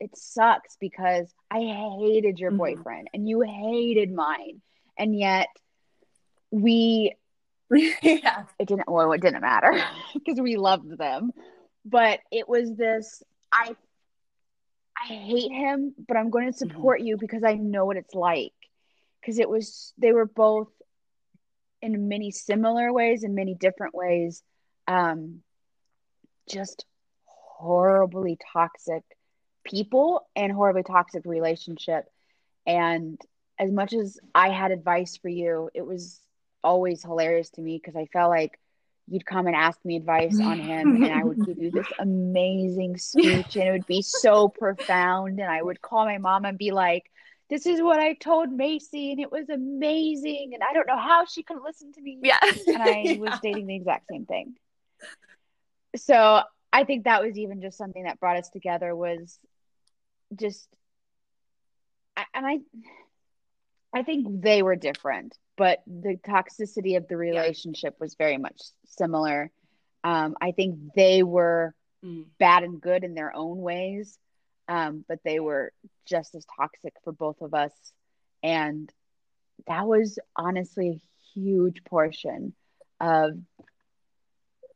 [0.00, 2.58] it sucks because I hated your mm-hmm.
[2.58, 4.62] boyfriend and you hated mine,
[4.98, 5.48] and yet
[6.50, 7.14] we,
[8.02, 8.88] yeah, it didn't.
[8.88, 9.72] Well, it didn't matter
[10.14, 11.32] because we loved them,
[11.84, 13.22] but it was this.
[13.52, 13.76] I
[14.96, 16.74] I hate him, but I'm going to mm-hmm.
[16.74, 17.08] support mm-hmm.
[17.08, 18.52] you because I know what it's like.
[19.20, 20.68] Because it was, they were both
[21.82, 24.42] in many similar ways and many different ways,
[24.86, 25.40] um,
[26.48, 26.84] just
[27.24, 29.02] horribly toxic
[29.64, 32.04] people and horribly toxic relationship.
[32.66, 33.20] And
[33.58, 36.20] as much as I had advice for you, it was
[36.66, 38.58] always hilarious to me because I felt like
[39.08, 42.96] you'd come and ask me advice on him and I would give you this amazing
[43.10, 46.72] speech and it would be so profound and I would call my mom and be
[46.72, 47.04] like
[47.48, 51.24] this is what I told Macy and it was amazing and I don't know how
[51.26, 52.18] she couldn't listen to me.
[52.20, 52.38] Yeah.
[52.66, 53.18] and I yeah.
[53.18, 54.56] was dating the exact same thing.
[55.94, 59.38] So I think that was even just something that brought us together was
[60.34, 60.68] just
[62.34, 62.58] and I
[63.94, 68.04] I think they were different but the toxicity of the relationship yeah.
[68.04, 69.50] was very much similar.
[70.04, 72.24] Um, I think they were mm.
[72.38, 74.18] bad and good in their own ways,
[74.68, 75.72] um, but they were
[76.06, 77.72] just as toxic for both of us.
[78.42, 78.92] And
[79.66, 82.54] that was honestly a huge portion
[83.00, 83.38] of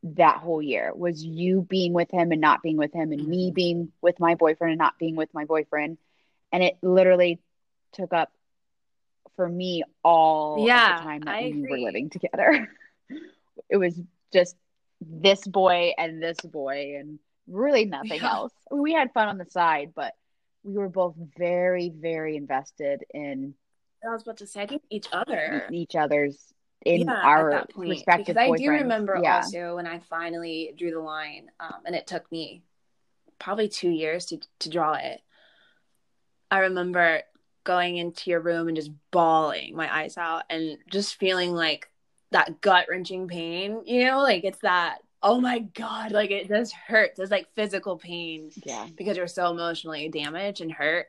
[0.03, 3.47] that whole year was you being with him and not being with him and me
[3.47, 3.53] mm-hmm.
[3.53, 5.97] being with my boyfriend and not being with my boyfriend
[6.51, 7.39] and it literally
[7.93, 8.31] took up
[9.35, 11.69] for me all yeah, the time that I we agree.
[11.69, 12.69] were living together.
[13.69, 13.99] it was
[14.33, 14.55] just
[14.99, 18.31] this boy and this boy and really nothing Yeah.
[18.31, 18.53] else.
[18.71, 20.13] We had fun on the side, but
[20.63, 23.55] we were both very, very invested in
[24.03, 25.67] I was about to say, I think each other.
[25.71, 26.51] each other's
[26.83, 27.89] in Yeah, our point.
[27.89, 29.37] respective because I do remember yeah.
[29.37, 32.63] also when I finally drew the line, um, and it took me
[33.37, 35.21] probably two years to to draw it.
[36.49, 37.21] I remember
[37.63, 41.89] going into your room and just bawling my eyes out and just feeling like
[42.31, 43.81] that gut wrenching pain.
[43.85, 47.19] You know, like it's that oh my god, like it just hurts.
[47.19, 48.87] It's like physical pain yeah.
[48.95, 51.07] because you're so emotionally damaged and hurt.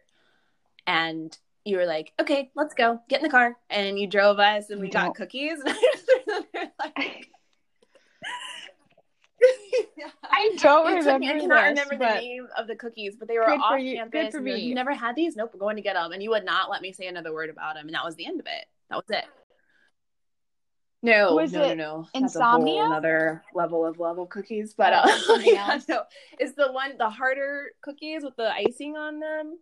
[0.87, 3.57] And you were like, okay, let's go, get in the car.
[3.71, 5.59] And you drove us and we got cookies.
[6.97, 7.27] And
[10.31, 12.47] I just remember, like, I don't It remember me- I cannot this, remember the name
[12.57, 14.33] of the cookies, but they were Good for off you- good campus.
[14.33, 14.69] for and you like, me.
[14.69, 15.37] You never had these?
[15.37, 16.13] Nope, we're going to get them.
[16.13, 17.87] And you would not let me say another word about them.
[17.87, 18.67] And that was the end of it.
[18.91, 19.25] That was it.
[21.05, 22.09] No, Was no, it no, no.
[22.15, 22.75] insomnia?
[22.75, 24.73] That's a another level of level cookies.
[24.75, 25.89] But uh, Oh, yeah, else?
[25.89, 26.03] no,
[26.39, 29.59] it's the one, the harder cookies with the icing on them.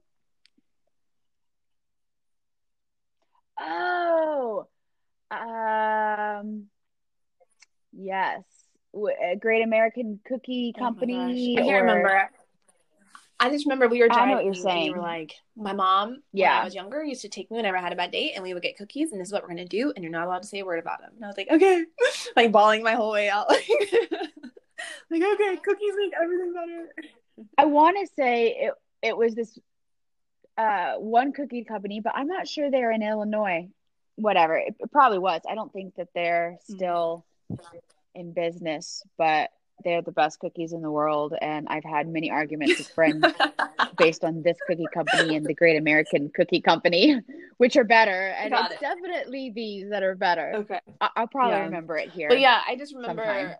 [3.59, 4.66] Oh,
[5.31, 6.66] um,
[7.93, 11.55] yes, W- a A great American Cookie Oh Company.
[11.57, 11.64] gosh.
[11.64, 12.30] I can't or- remember.
[13.43, 14.28] I just remember we were I driving.
[14.28, 14.86] know what you're saying.
[14.86, 16.61] you were like, my mom, when Yeah.
[16.61, 18.53] I was younger, used to take me whenever I had a bad date, and we
[18.53, 20.49] would get cookies, and this is what we're gonna do, and you're not allowed to
[20.49, 21.12] say a word about them.
[21.16, 21.84] And I was like, okay,
[22.36, 23.66] like bawling my whole way out, like,
[25.11, 26.88] like okay, cookies make everything better.
[27.57, 28.74] I want to say it.
[29.03, 29.59] It was this
[30.59, 33.68] uh one cookie company, but I'm not sure they're in Illinois.
[34.16, 35.41] Whatever, it, it probably was.
[35.49, 37.78] I don't think that they're Mm-hmm.
[38.14, 39.50] In business, but
[39.84, 43.24] they're the best cookies in the world, and I've had many arguments with friends
[43.96, 47.18] based on this cookie company and the Great American Cookie Company,
[47.56, 48.34] which are better.
[48.38, 48.84] And Got it's it.
[48.84, 50.52] definitely these that are better.
[50.56, 51.64] okay, I- I'll probably Yeah.
[51.64, 52.28] remember it here.
[52.28, 53.54] but yeah, I just remember, sometime.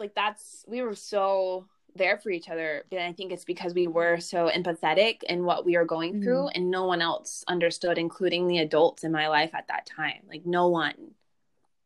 [0.00, 3.86] like that's we were so there for each other, and I think it's because we
[3.86, 6.22] were so empathetic in what we were going Mhm.
[6.24, 10.22] through, and no one else understood, including the adults in my life at that time.
[10.28, 11.14] Like no one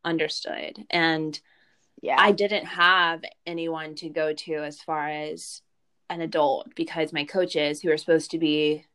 [0.05, 1.39] understood, and
[2.01, 5.63] yeah, I didn't have anyone to go to as far as
[6.11, 8.87] an adult because my coaches, who are supposed to be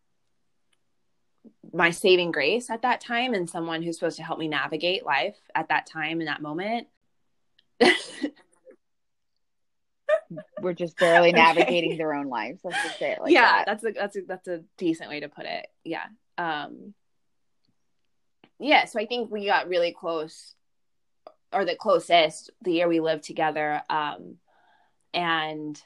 [1.74, 5.38] my saving grace at that time and someone who's supposed to help me navigate life
[5.56, 6.88] at that time in that moment.
[10.62, 11.38] we're just barely Okay.
[11.38, 12.62] navigating their own lives.
[12.64, 13.66] Let's just say it like yeah, that.
[13.66, 15.68] that's a that's a that's a decent way to put it.
[15.84, 16.06] Yeah.
[16.38, 16.94] Um
[18.60, 20.56] yeah, so I think we got really close
[21.54, 23.82] or the closest the year we lived together.
[23.90, 24.38] Um
[25.14, 25.82] and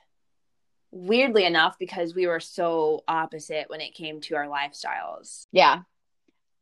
[0.91, 5.47] weirdly enough, because we were so opposite when it came to our lifestyles.
[5.51, 5.81] Yeah.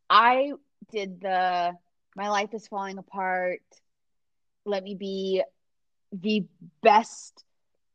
[0.09, 0.53] I
[0.91, 1.75] did the
[2.15, 3.61] my life is falling apart.
[4.65, 5.43] Let me be
[6.11, 6.45] the
[6.81, 7.43] best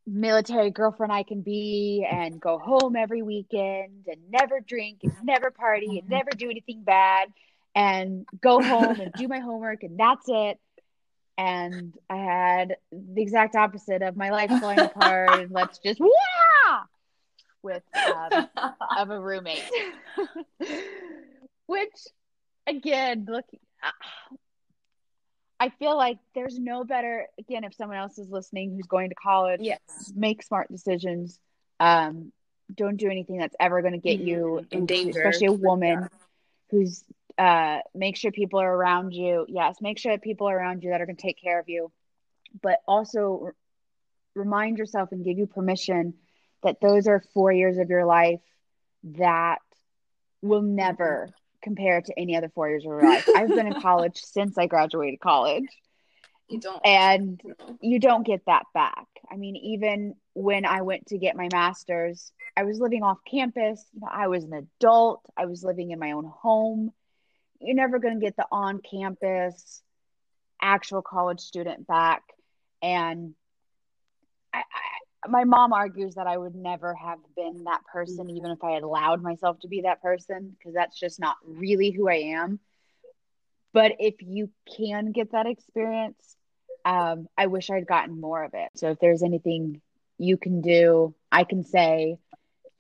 [0.07, 5.50] military girlfriend I can be and go home every weekend and never drink and never
[5.50, 7.28] party and never do anything bad
[7.74, 10.59] and go home and do my homework and that's it.
[11.37, 16.82] And I had the exact opposite of my life falling apart and let's just wah
[17.62, 18.49] with um,
[18.97, 19.64] of a roommate.
[21.66, 21.91] Which,
[22.66, 23.47] again, look,
[25.59, 27.26] I feel like there's no better.
[27.39, 29.80] Again, if someone else is listening who's going to college, yes.
[30.14, 31.39] make smart decisions.
[31.80, 32.32] Um,
[32.74, 34.72] don't do anything that's ever going to get you Mhm.
[34.72, 35.18] In danger.
[35.20, 36.09] especially a woman Yeah.
[36.70, 37.03] who's.
[37.37, 39.45] Uh, make sure people are around you.
[39.49, 41.68] Yes, make sure that people are around you that are going to take care of
[41.68, 41.91] you,
[42.62, 43.51] but also
[44.35, 46.14] remind yourself and give you permission
[46.62, 48.41] that those are four years of your life
[49.05, 49.59] that
[50.43, 51.30] will never
[51.62, 53.28] compare to any other four years of your life.
[53.35, 55.68] I've been in college since I graduated college,
[56.49, 57.41] You don't and
[57.80, 59.07] you don't get that back.
[59.30, 63.85] I mean, even when I went to get my master's, I was living off campus.
[64.09, 65.22] I was an adult.
[65.37, 66.93] I was living in my own home.
[67.64, 69.82] You're never going to get the on campus
[70.60, 72.22] actual college student back.
[72.82, 73.34] And
[74.52, 78.62] I, I, my mom argues that I would never have been that person, even if
[78.62, 82.36] I had allowed myself to be that person, because that's just not really who I
[82.36, 82.60] am.
[83.72, 86.36] But if you can get that experience,
[86.84, 88.70] um, I wish I'd gotten more of it.
[88.76, 89.80] So if there's anything
[90.18, 92.18] you can do, I can say,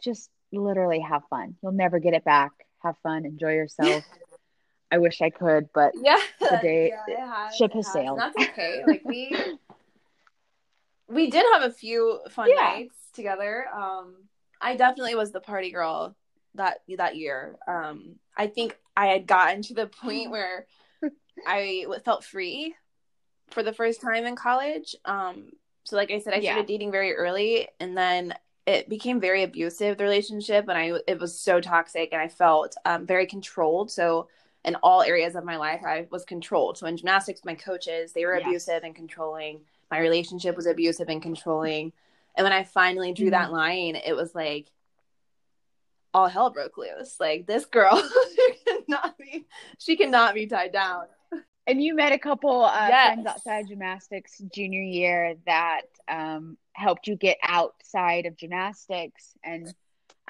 [0.02, 1.56] just literally have fun.
[1.62, 2.52] You'll never get it back.
[2.82, 4.04] Have fun, enjoy yourself.
[4.90, 8.20] I wish I could, but yeah, the day- yeah, has, ship it has sailed.
[8.20, 8.84] And that's okay.
[8.86, 9.36] Like we
[11.08, 12.62] we did have a few fun Yeah.
[12.74, 13.66] nights together.
[13.74, 14.14] Um
[14.60, 16.16] I definitely was the party girl
[16.54, 17.56] that that year.
[17.66, 20.66] Um I think I had gotten to the point where
[21.46, 22.74] I felt free
[23.50, 24.96] for the first time in college.
[25.04, 25.50] Um,
[25.84, 26.52] so like I said, I Yeah.
[26.52, 28.34] started dating very early, and then
[28.66, 32.74] it became very abusive the relationship, and I it was so toxic, and I felt
[32.86, 33.90] um, very controlled.
[33.90, 34.28] So
[34.64, 36.78] in all areas of my life, I was controlled.
[36.78, 38.46] So in gymnastics, my coaches they were Yes.
[38.46, 39.60] abusive and controlling.
[39.90, 41.92] My relationship was abusive and controlling.
[42.36, 43.54] And when I finally drew that Mm-hmm.
[43.54, 44.70] line, it was like
[46.12, 47.18] all hell broke loose.
[47.20, 48.00] Like this girl
[48.66, 49.46] cannot be,
[49.78, 51.06] she cannot be tied down.
[51.66, 53.06] And you met a couple uh, Yes.
[53.14, 59.72] friends outside gymnastics junior year that um, helped you get outside of gymnastics, and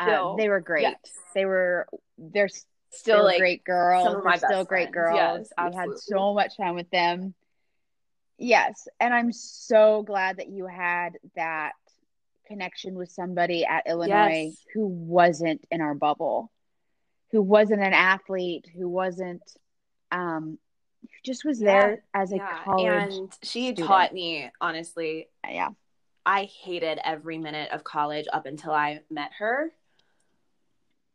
[0.00, 0.82] Still, they were great.
[0.82, 1.12] yes.
[1.34, 1.86] They were
[2.18, 2.48] they're
[2.96, 4.04] Still like great girls.
[4.04, 4.94] some of my They're still great friends.
[4.94, 5.38] girls.
[5.40, 7.34] Yes, I had so much fun with them.
[8.38, 11.72] Yes, and I'm so glad that you had that
[12.46, 14.64] connection with somebody at Illinois Yes.
[14.74, 16.50] who wasn't in our bubble,
[17.30, 19.42] who wasn't an athlete, who wasn't
[20.10, 20.58] um
[21.02, 22.62] who just was there as a yeah.
[22.64, 23.86] college and she student.
[23.88, 25.68] taught me honestly yeah.
[26.26, 29.70] I hated every minute of college up until I met her.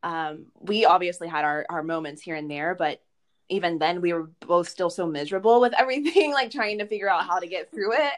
[0.04, 3.02] Um, we obviously had our, our moments here and there, but
[3.50, 7.26] even then we were both still so miserable with everything, like trying to figure out
[7.26, 8.14] how to get through it.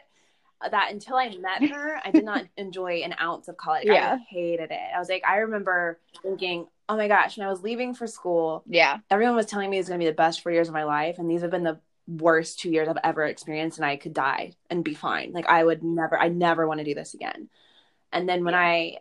[0.60, 3.86] uh, That until I met her, I did not enjoy an ounce of college.
[3.86, 4.14] Yeah.
[4.14, 4.80] I hated it.
[4.94, 8.62] I was like, I remember thinking, oh my gosh, when I was leaving for school,
[8.66, 8.98] Yeah.
[9.10, 11.18] everyone was telling me it's going to be the best four years of my life
[11.18, 14.52] and these have been the worst two years i've ever experienced and i could die
[14.68, 17.48] and be fine like i would never i never want to do this again
[18.12, 18.60] and then when Yeah.
[18.60, 18.96] i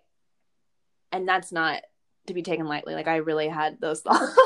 [1.12, 1.82] and that's not
[2.28, 4.38] to be taken lightly like i really had those thoughts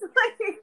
[0.00, 0.56] Like,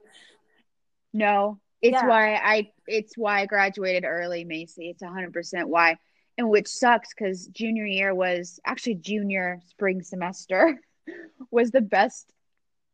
[1.13, 1.59] No.
[1.81, 2.07] It's Yeah.
[2.07, 4.89] why I it's why I graduated early, Macy.
[4.89, 5.97] It's 100% why.
[6.37, 10.79] And which sucks cuz junior year was actually junior spring semester
[11.51, 12.31] was the best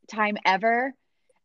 [0.08, 0.94] time ever.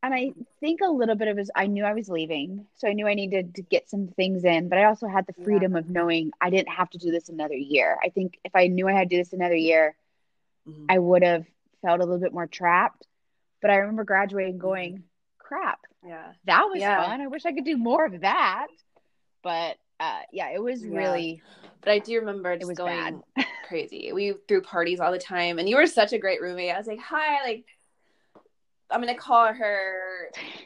[0.02, 2.88] And I think a little bit of it is I knew I was leaving, so
[2.88, 5.44] I knew I needed to get some things in, but I also had the Yeah.
[5.44, 7.98] freedom of knowing I didn't have to do this another year.
[8.02, 9.94] I think if I knew I had to do this another year,
[10.68, 10.86] Mhm.
[10.88, 11.46] I would have
[11.82, 13.06] felt a little bit more trapped.
[13.62, 15.04] But I remember graduating going,
[15.38, 16.96] crap, yeah that was Yeah.
[16.96, 17.20] fun.
[17.20, 18.68] I wish I could do more of that.
[19.42, 20.96] But uh, yeah, it was Yeah.
[20.96, 21.42] really
[21.82, 23.22] but i do remember just was going
[23.68, 26.78] crazy we threw parties all the time and you were such a great roommate i
[26.78, 27.64] was like hi like
[28.90, 30.10] i'm gonna call her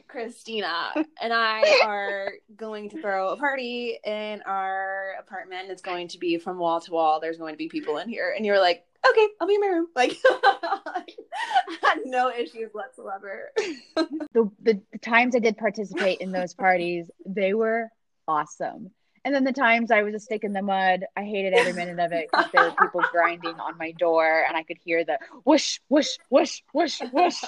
[0.09, 5.71] Christina and I are going to throw a party in our apartment.
[5.71, 7.21] It's going to be from wall to wall.
[7.21, 8.33] There's going to be people in here.
[8.37, 9.89] And you're like, okay, I'll be in my room.
[9.97, 10.17] Like,
[11.83, 13.51] had no issues whatsoever.
[13.57, 14.07] the,
[14.63, 17.89] the the times I did participate in those parties, they were
[18.29, 18.91] awesome.
[19.25, 21.99] And then the times I was a stick in the mud, I hated every minute
[21.99, 25.19] of it because there were people grinding on my door, and I could hear the
[25.45, 27.43] whoosh, whoosh, whoosh, whoosh, whoosh,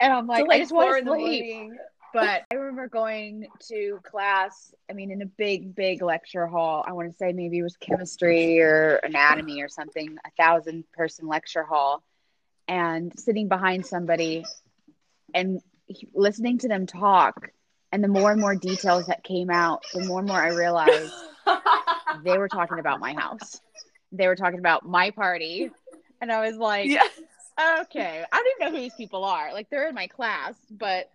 [0.00, 1.72] and I'm like, Till, I just want to sleep.
[2.14, 6.84] But I remember going to class, I mean, in a big, big lecture hall.
[6.86, 11.26] I want to say maybe it was chemistry or anatomy or something, a thousand person
[11.26, 12.04] lecture hall,
[12.68, 14.44] and sitting behind somebody
[15.34, 15.60] and
[16.14, 17.50] listening to them talk.
[17.94, 21.12] And the more and more details that came out, the more and more I realized
[22.24, 23.60] they were talking about my house.
[24.10, 25.70] They were talking about my party.
[26.20, 27.08] And I was like, yes.
[27.82, 29.52] okay, I don't even know who these people are.
[29.52, 31.08] Like they're in my class, but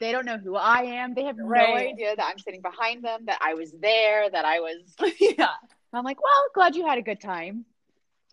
[0.00, 1.14] they don't know who I am.
[1.14, 4.58] They have no idea that I'm sitting behind them, that I was there, that I
[4.58, 4.82] was.
[5.20, 5.50] yeah.
[5.92, 7.64] I'm like, well, glad you had a good time.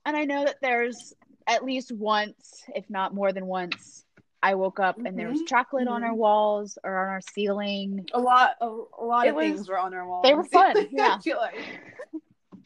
[0.08, 1.14] And I know that there's
[1.46, 4.06] at least once, if not more than once,
[4.42, 8.06] I woke up and there was chocolate on our walls or on our ceiling.
[8.14, 10.24] A lot, a, a lot It of was- things were on our walls.
[10.24, 11.18] they were fun, yeah.
[11.26, 11.56] Like.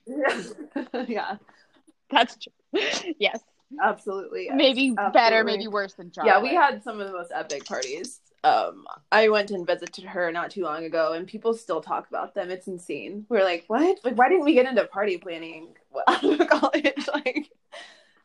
[1.09, 1.37] yeah.
[2.11, 2.81] That's true.
[3.19, 3.39] yes.
[3.81, 4.45] Absolutely.
[4.45, 4.53] yes.
[4.55, 6.33] Maybe better, maybe worse than chocolate.
[6.35, 8.19] Yeah, we had some of the most epic parties.
[8.43, 12.35] Um, I went and visited her not too long ago, and people still talk about
[12.35, 12.51] them.
[12.51, 13.25] It's insane.
[13.29, 13.97] We're like, what?
[14.03, 15.69] Like, why didn't we get into party planning
[16.07, 17.07] out of college?
[17.13, 17.49] Like,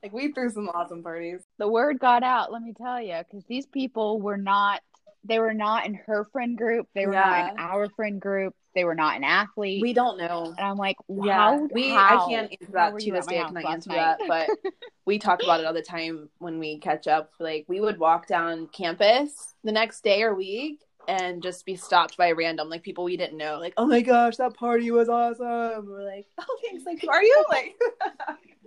[0.03, 1.41] like we threw some awesome parties.
[1.59, 4.81] The word got out, let me tell you, because these people were not,
[5.25, 6.87] they were not in her friend group.
[6.95, 8.55] They were not in our friend group.
[8.75, 9.83] They were not an athlete.
[9.83, 10.55] We don't know.
[10.57, 11.89] and I'm like, Yeah, we.
[11.91, 12.27] how?
[12.27, 13.41] I can't answer that to this day.
[13.41, 14.19] I cannot answer night?
[14.21, 14.73] that, but
[15.05, 17.33] we talk about it all the time when we catch up.
[17.41, 22.17] Like we would walk down campus the next day or week and just be stopped
[22.19, 23.59] by random like people we didn't know.
[23.59, 25.87] Like, oh my gosh, that party was awesome.
[25.87, 26.85] We're like, oh thanks.
[26.85, 27.45] Like, who are you?
[27.51, 27.75] Like,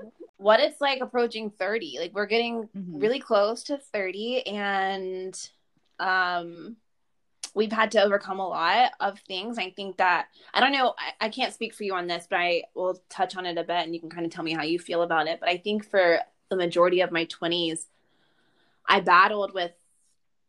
[0.42, 1.98] what it's like approaching thirty.
[2.00, 3.02] Like we're getting Mhm.
[3.02, 5.50] really close to 30 and
[6.00, 6.76] um
[7.54, 11.26] we've had to overcome a lot of things i think that i don't know I,
[11.26, 13.84] I can't speak for you on this but i will touch on it a bit
[13.86, 15.86] and you can kind of tell me how you feel about it but i think
[15.88, 16.20] for
[16.50, 17.86] the majority of my 20s
[18.88, 19.74] i battled with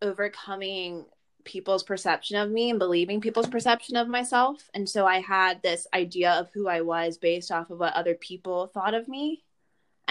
[0.00, 1.04] overcoming
[1.44, 4.70] people's perception of me and believing people's perception of myself.
[4.74, 8.14] And so I had this idea of who I was based off of what other
[8.14, 9.42] people thought of me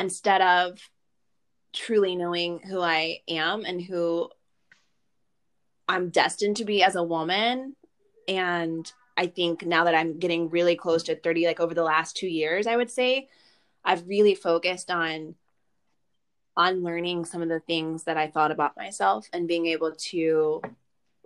[0.02, 0.80] instead of
[1.74, 4.30] truly knowing who I am and who
[5.88, 7.76] I'm destined to be as a woman.
[8.28, 12.18] And I think now that I'm getting really close to 30, like over the last
[12.18, 13.30] two years, I would say,
[13.84, 15.36] I've really focused on
[16.58, 20.62] unlearning some of the things that I thought about myself and being able to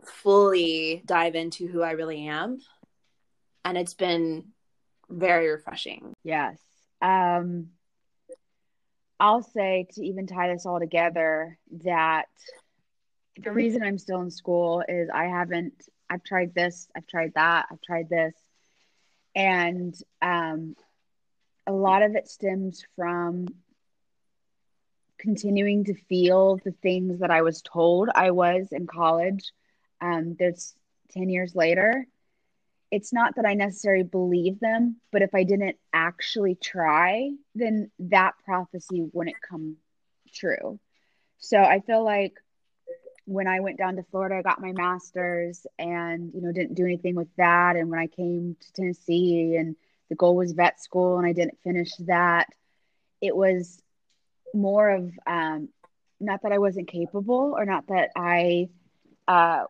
[0.05, 2.59] fully dive into who I really am.
[3.63, 4.51] And it's been
[5.09, 6.13] very refreshing.
[6.23, 6.57] Yes.
[7.01, 7.69] Um,
[9.19, 12.27] I'll say to even tie this all together that
[13.37, 15.73] the reason I'm still in school is I haven't,
[16.09, 18.33] I've tried this, I've tried that, I've tried this.
[19.35, 20.75] And um,
[21.67, 23.47] a lot of it stems from
[25.17, 29.51] continuing to feel the things that I was told I was in college.
[30.01, 30.75] Um, there's
[31.11, 32.05] 10 years later.
[32.95, 38.35] It's not that I necessarily believe them, but if I didn't actually try, then that
[38.45, 39.75] prophecy wouldn't come
[40.33, 40.79] true.
[41.37, 42.35] So I feel like
[43.25, 46.85] when I went down to Florida, I got my master's and, you know, didn't do
[46.85, 47.75] anything with that.
[47.75, 49.75] And when I came to Tennessee and
[50.07, 52.47] the goal was vet school and I didn't finish that,
[53.19, 53.81] it was
[54.53, 55.67] more of um,
[56.21, 58.69] not that I wasn't capable or not that I
[59.27, 59.65] uh,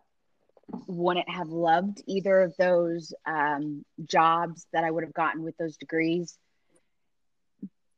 [0.86, 5.76] wouldn't have loved either of those um, jobs that I would have gotten with those
[5.76, 6.36] degrees,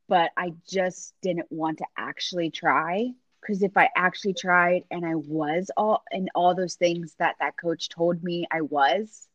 [0.08, 3.10] but I just didn't want to actually try
[3.40, 7.56] because if I actually tried and I was all and all those things that that
[7.56, 9.28] coach told me I was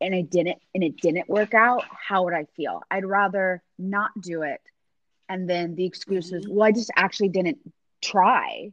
[0.00, 2.82] and I didn't and it didn't work out, how would I feel?
[2.90, 4.60] I'd rather not do it
[5.30, 6.54] and then the excuse was, mm-hmm.
[6.54, 7.58] well, I just actually didn't
[8.02, 8.72] try.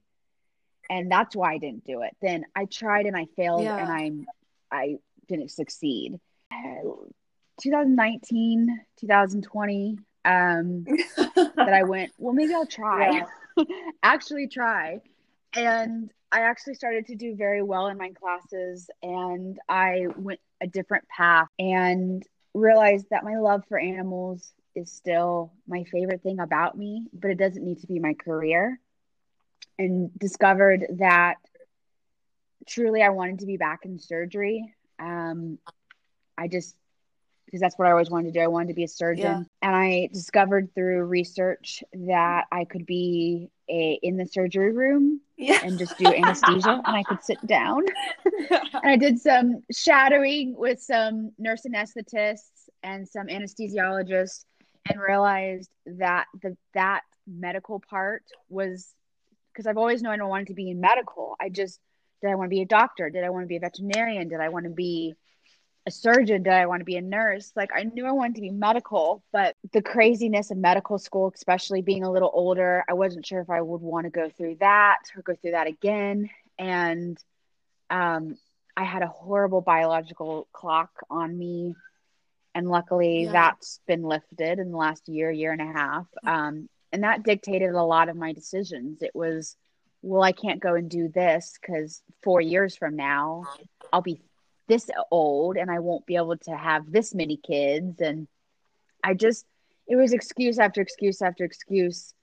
[0.90, 2.16] And that's why I didn't do it.
[2.22, 3.78] Then I tried and I failed yeah.
[3.78, 4.26] and I'm
[4.72, 6.20] I didn't succeed.
[7.62, 10.86] 2019, 2020, um,
[11.18, 13.24] that I went, well, maybe I'll try.
[13.58, 13.64] Yeah.
[14.04, 15.02] actually try.
[15.56, 20.68] And I actually started to do very well in my classes and I went a
[20.68, 22.24] different path and
[22.54, 27.38] realized that my love for animals is still my favorite thing about me, but it
[27.38, 28.80] doesn't need to be my career.
[29.80, 31.36] And discovered that
[32.68, 34.74] truly I wanted to be back in surgery.
[35.00, 35.60] Um,
[36.38, 36.76] I just,
[37.46, 38.44] because that's what I always wanted to do.
[38.44, 39.24] I wanted to be a surgeon.
[39.24, 39.44] Yeah.
[39.62, 45.60] And I discovered through research that I could be a, in the surgery room yeah.
[45.64, 47.84] and just do anesthesia and I could sit down.
[48.52, 54.44] and I did some shadowing with some nurse anesthetists and some anesthesiologists
[54.90, 58.94] and realized that the that medical part was
[59.58, 61.36] because I've always known I wanted to be in medical.
[61.42, 61.80] I just
[62.22, 63.10] did I want to be a doctor?
[63.10, 64.28] Did I want to be a veterinarian?
[64.28, 65.16] Did I want to be
[65.88, 66.44] a surgeon?
[66.44, 67.52] Did I want to be a nurse?
[67.56, 71.82] Like I knew I wanted to be medical, but the craziness of medical school, especially
[71.82, 75.00] being a little older, I wasn't sure if I would want to go through that
[75.16, 76.30] or go through that again.
[76.60, 77.18] And
[77.90, 78.38] um,
[78.76, 81.76] I had a horrible biological clock on me
[82.54, 83.32] and luckily yeah.
[83.32, 87.72] that's been lifted in the last year year and a half um, and that dictated
[87.72, 89.02] a lot of my decisions.
[89.02, 89.56] It was
[90.02, 93.44] well i can't go and do this because four years from now
[93.92, 94.22] i'll be
[94.68, 98.02] this old and i won't be able to have this many kids.
[98.02, 98.28] And
[99.04, 99.46] i just
[99.88, 102.14] it was excuse after excuse after excuse.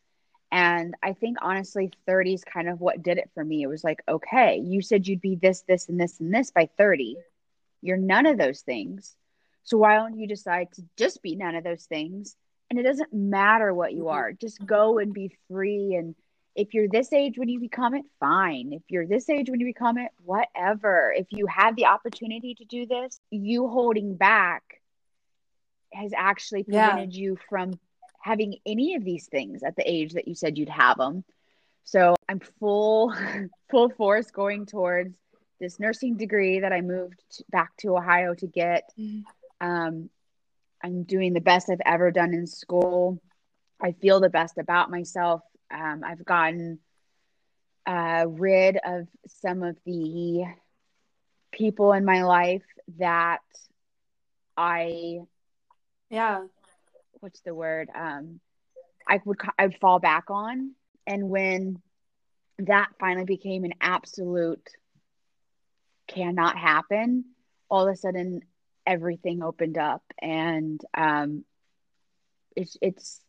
[0.52, 3.62] And i think honestly 30 is kind of what did it for me.
[3.62, 6.68] It was like okay you said you'd be this this and this and this by
[6.76, 7.16] 30
[7.82, 9.14] you're none of those things.
[9.62, 12.36] So why don't you decide to just be none of those things?
[12.74, 14.16] And it doesn't matter what you mm-hmm.
[14.16, 14.32] are.
[14.32, 15.94] Just go and be free.
[15.94, 16.16] And
[16.56, 18.72] if you're this age when you become it, fine.
[18.72, 21.14] If you're this age when you become it, whatever.
[21.16, 24.80] If you have the opportunity to do this, you holding back
[25.92, 27.20] has actually prevented yeah.
[27.20, 27.78] you from
[28.20, 31.22] having any of these things at the age that you said you'd have them.
[31.84, 33.14] So I'm full
[33.70, 35.16] full force going towards
[35.60, 38.90] this nursing degree that I moved back to Ohio to get.
[38.98, 39.20] Mm-hmm.
[39.64, 40.10] Um,
[40.84, 43.18] I'm doing the best I've ever done in school.
[43.80, 45.40] I feel the best about myself.
[45.72, 46.78] Um, I've gotten
[47.86, 50.44] uh, rid of some of the
[51.52, 52.64] people in my life
[52.98, 53.40] that
[54.58, 55.20] I,
[56.10, 56.42] yeah,
[57.14, 57.88] what's the word?
[57.94, 58.40] Um,
[59.08, 60.72] I would I would fall back on,
[61.06, 61.80] and when
[62.58, 64.68] that finally became an absolute
[66.08, 67.24] cannot happen,
[67.70, 68.42] all of a sudden
[68.86, 70.02] everything opened up.
[70.20, 71.44] And um,
[72.56, 73.20] it's it's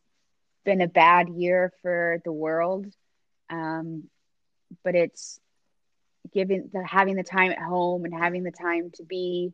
[0.64, 2.86] been a bad year for the world.
[3.50, 4.06] Um,
[4.84, 5.40] but it's
[6.34, 9.54] giving the having the time at home and having the time to be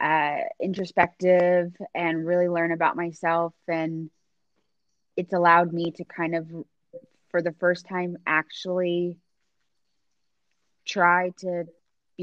[0.00, 3.52] uh, introspective and really learn about myself.
[3.68, 4.10] And
[5.16, 6.48] it's allowed me to kind of
[7.30, 9.18] for the first time actually
[10.86, 11.64] try to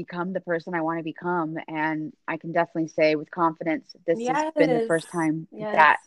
[0.06, 4.26] become the person I want to become and I can definitely say with confidence this
[4.26, 4.44] Yes.
[4.44, 5.72] has been the first time Yes.
[5.72, 5.98] that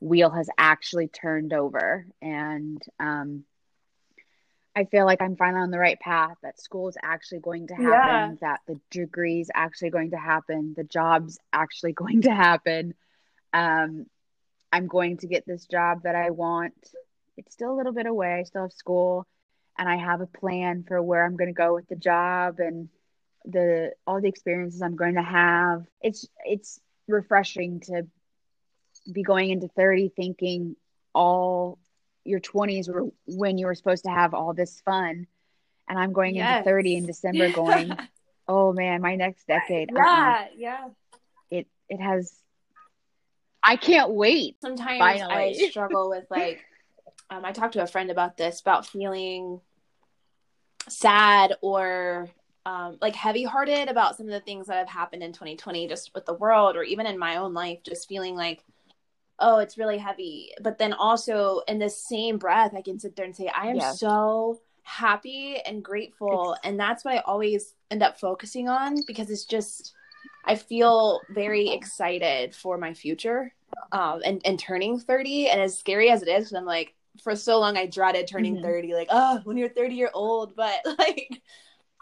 [0.00, 3.44] wheel has actually turned over and um
[4.76, 7.74] I feel like I'm finally on the right path that school is actually going to
[7.74, 8.36] happen Yeah.
[8.40, 12.94] that the degree is actually going to happen the job's actually going to happen
[13.52, 14.06] um
[14.72, 16.74] I'm going to get this job that I want
[17.36, 19.26] it's still a little bit away I still have school
[19.78, 22.88] and I have a plan for where I'm going to go with the job and
[23.44, 28.06] the all the experiences I'm going to have it's it's refreshing to
[29.10, 30.76] be going into 30 thinking
[31.14, 31.78] all
[32.24, 35.26] your 20s were when you were supposed to have all this fun
[35.88, 37.92] and i'm going into 30 in december going
[38.46, 39.98] oh man my next decade uh-uh.
[39.98, 40.88] yeah, yeah.
[41.50, 42.32] it it has
[43.62, 45.34] i can't wait Sometimes Finally.
[45.34, 46.60] I struggle with like,
[47.30, 49.60] um, I talked to a friend about this about feeling
[50.88, 52.28] sad or
[52.66, 56.12] um, like heavy hearted about some of the things that have happened in 2020, just
[56.14, 58.64] with the world or even in my own life, just feeling like,
[59.38, 60.52] oh, it's really heavy.
[60.60, 63.80] But then also in the same breath, I can sit there and say, I am
[63.80, 63.98] Yes.
[63.98, 66.56] so happy and grateful.
[66.64, 69.94] and that's what I always end up focusing on because it's just,
[70.44, 73.52] I feel very excited for my future
[73.92, 75.48] um, and, and turning 30.
[75.48, 78.62] And as scary as it is I'm like, for so long, I dreaded turning Mhm.
[78.62, 80.56] 30, like, oh, when you're 30 year old.
[80.56, 81.42] But like,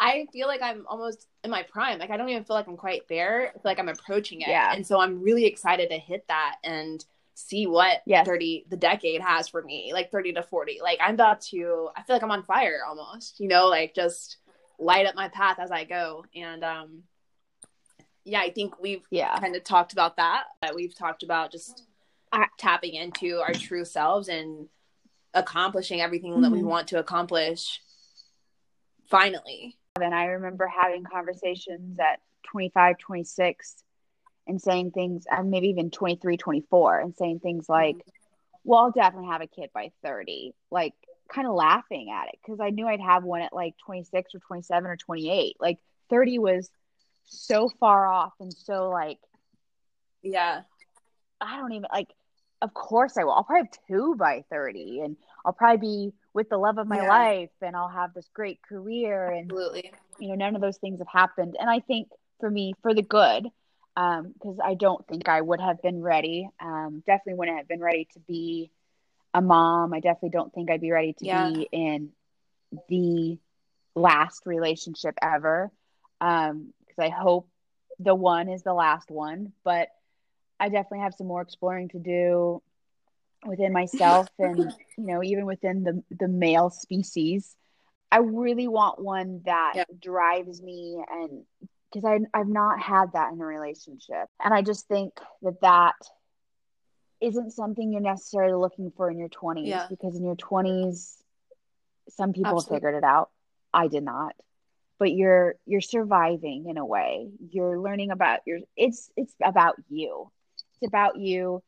[0.00, 1.98] I feel like I'm almost in my prime.
[1.98, 3.48] Like, I don't even feel like I'm quite there.
[3.48, 4.48] I feel like I'm approaching it.
[4.48, 4.72] Yeah.
[4.74, 8.26] And so I'm really excited to hit that and see what Yes.
[8.26, 10.80] 30, the decade has for me, like 30 to 40.
[10.82, 14.38] Like, I'm about to, I feel like I'm on fire almost, you know, like just
[14.78, 16.24] light up my path as I go.
[16.34, 17.02] And, um,
[18.24, 20.44] yeah, I think we've yeah kind of talked about that.
[20.62, 21.84] Uh, We've talked about just
[22.30, 24.68] I- tapping into our true selves and
[25.34, 26.64] accomplishing everything that we Mhm.
[26.64, 27.80] want to accomplish
[29.08, 29.76] finally.
[30.02, 32.20] And i remember having conversations at
[32.50, 33.84] 25 26
[34.46, 37.72] and saying things and maybe even 23 24 and saying things mm-hmm.
[37.72, 38.04] like
[38.64, 40.94] well i'll definitely have a kid by 30 like
[41.32, 44.38] kind of laughing at it because i knew i'd have one at like 26 or
[44.40, 45.78] 27 or 28 like
[46.08, 46.70] 30 was
[47.24, 49.18] so far off and so like
[50.22, 50.62] Yeah.
[51.40, 52.08] i don't even like
[52.62, 56.48] of course i will i'll probably have two by 30 and i'll probably be with
[56.48, 57.08] the love of my Yeah.
[57.08, 59.90] life and i'll have this great career and Absolutely.
[60.18, 62.08] you know none of those things have happened and i think
[62.40, 63.46] for me for the good
[63.94, 68.06] because i don't think i would have been ready um, definitely wouldn't have been ready
[68.12, 68.70] to be
[69.34, 71.50] a mom i definitely don't think i'd be ready to Yeah.
[71.50, 72.10] be in
[72.88, 73.38] the
[73.94, 75.70] last relationship ever
[76.18, 77.48] because i hope
[77.98, 79.88] the one is the last one but
[80.60, 82.62] i definitely have some more exploring to do
[83.46, 84.58] within myself and
[84.98, 87.56] you know even within the the male species
[88.12, 89.84] i really want one that Yeah.
[90.00, 91.44] drives me and
[91.92, 95.94] because I, i've not had that in a relationship and i just think that that
[97.20, 99.86] isn't something you're necessarily looking for in your 20s Yeah.
[99.90, 101.16] because in your 20s
[102.08, 102.76] some people Absolutely.
[102.76, 103.30] figured it out
[103.72, 104.34] i did not
[104.98, 110.30] but you're you're surviving in a way you're learning about your it's it's about you
[110.80, 111.62] it's about you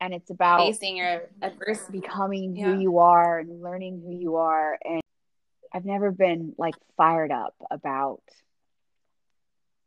[0.00, 2.00] and it's about Facing your adversity.
[2.00, 2.66] becoming Yeah.
[2.74, 5.00] who you are and learning who you are and
[5.72, 8.22] i've never been like fired up about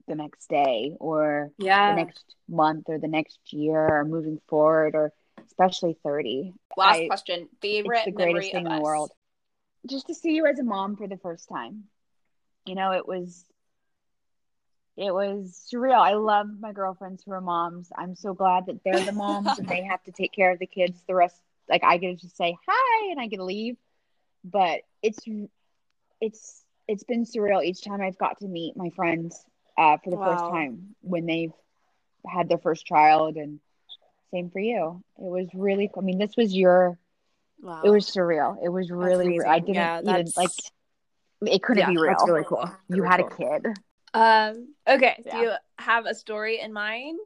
[0.07, 1.95] the next day or the Yeah.
[1.95, 5.11] next month or the next year or moving forward or
[5.47, 7.49] especially 30 Last I- question.
[7.61, 9.11] Favorite the memory greatest thing in the world
[9.87, 11.85] just to see you as a mom for the first time
[12.65, 13.45] you know it was
[14.97, 19.03] it was surreal i love my girlfriends who are moms i'm so glad that they're
[19.03, 21.39] the moms and they have to take care of the kids the rest
[21.69, 23.75] like i get to just say hi and i get to leave
[24.43, 25.19] but it's
[26.21, 29.43] it's it's been surreal each time i've got to meet my friends
[29.77, 31.53] uh, for the first time when they've
[32.27, 33.59] had their first child and
[34.31, 36.97] same for you it was really i mean this was your
[37.61, 37.81] Wow.
[37.83, 38.57] it was surreal.
[38.63, 39.39] It was really.
[39.41, 40.51] I didn't Yeah, even like.
[41.41, 42.11] It couldn't Yeah, be real.
[42.11, 42.69] that's really cool.
[42.89, 43.27] You Really had cool.
[43.27, 43.67] a kid.
[44.15, 45.21] Um, okay.
[45.25, 45.31] Yeah.
[45.31, 47.19] Do you have a story in mind?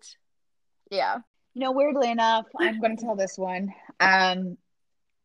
[0.89, 1.17] Yeah.
[1.53, 3.73] You know, weirdly enough, I'm going to tell this one.
[3.99, 4.57] Um,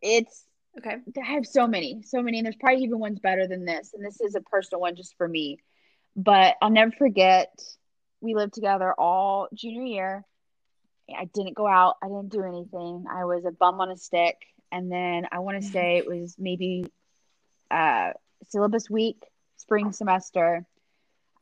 [0.02, 0.44] it's
[0.78, 0.96] Okay.
[1.20, 3.94] I have so many, so many, and there's probably even ones better than this.
[3.94, 5.58] And this is a personal one just for me.
[6.16, 7.50] But I'll never forget.
[8.20, 10.24] We lived together all junior year.
[11.16, 11.96] I didn't go out.
[12.02, 13.04] I didn't do anything.
[13.10, 14.36] I was a bum on a stick.
[14.72, 16.86] And then I want to say it was maybe
[17.70, 18.10] uh,
[18.48, 19.22] syllabus week.
[19.56, 20.66] spring semester.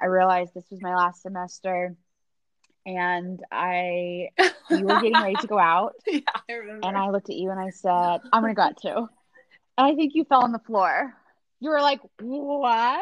[0.03, 1.94] I realized this was my last semester,
[2.84, 4.30] and I
[4.70, 6.86] you were getting ready to go out, yeah, I remember.
[6.88, 9.09] and I looked at you and I said, "I'm gonna go out too."
[9.78, 11.14] And I think you fell on the floor.
[11.61, 13.00] You were like, "What?"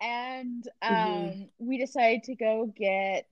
[0.00, 1.48] And um, Mhm.
[1.58, 3.26] we decided to go get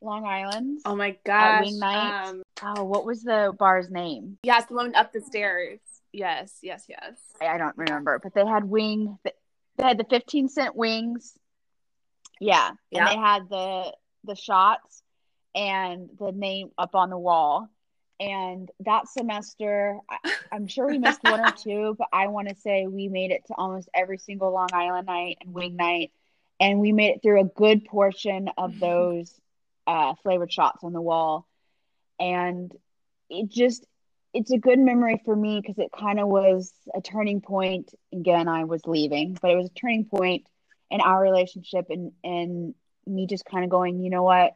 [0.00, 0.80] Long Island.
[0.84, 1.60] oh my gosh.
[1.64, 2.28] wing night.
[2.28, 4.36] Um, Oh, what was the bar's name?
[4.42, 5.78] yeah, it's the one up the stairs.
[6.12, 7.14] Yes, yes, yes.
[7.40, 9.16] I I don't remember, but they had wing.
[9.24, 9.32] They
[9.84, 11.38] had the fifteen cent wings.
[12.40, 13.08] Yeah, Yeah.
[13.08, 15.02] and they had the the shots
[15.54, 17.68] and the name up on the wall.
[18.20, 22.54] And that semester, I, I'm sure we missed one or two, but I want to
[22.56, 26.10] say we made it to almost every single Long Island night and wing night,
[26.58, 29.32] and we made it through a good portion of those
[29.86, 31.46] uh, flavored shots on the wall,
[32.18, 32.72] and
[33.30, 33.86] it just
[34.34, 37.94] it's a good memory for me because it kind of was a turning point.
[38.12, 40.46] Again, I was leaving, but it was a turning point
[40.90, 42.74] in our relationship and and
[43.06, 44.52] me just kind of going, you know what?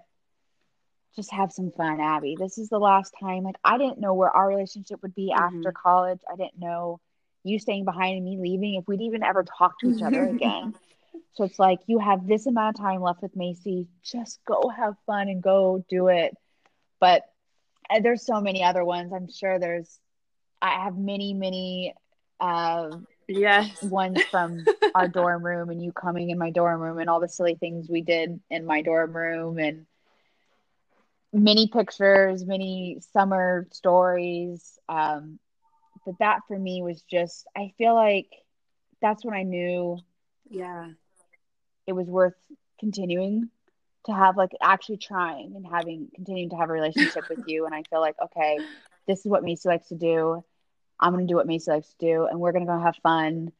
[1.16, 2.36] Just have some fun, Abby.
[2.38, 3.42] This is the last time.
[3.42, 6.20] Like I didn't know where our relationship would be after college.
[6.30, 7.00] I didn't know
[7.44, 10.74] you staying behind and me leaving if we'd even ever talk to each other again.
[11.34, 13.88] So it's like you have this amount of time left with Macy.
[14.02, 16.34] Just go have fun and go do it.
[17.00, 17.22] But
[17.88, 19.12] uh, there's so many other ones.
[19.12, 19.98] I'm sure there's.
[20.60, 21.94] I have many, many
[22.38, 22.90] uh,
[23.28, 23.82] Yes.
[23.82, 24.64] ones from
[24.94, 27.88] our dorm room, and you coming in my dorm room, and all the silly things
[27.88, 29.86] we did in my dorm room, and
[31.32, 34.78] many pictures, many summer stories.
[34.88, 35.38] Um,
[36.04, 37.46] but that for me was just.
[37.56, 38.28] I feel like
[39.00, 39.98] that's when I knew
[40.50, 40.88] Yeah.
[41.86, 42.34] it was worth
[42.78, 43.48] continuing
[44.06, 47.74] to have like actually trying and having continuing to have a relationship with you and
[47.74, 48.58] i feel like okay
[49.06, 50.42] this is what macy likes to do
[51.02, 53.52] i'm gonna do what macy likes to do and we're gonna go have fun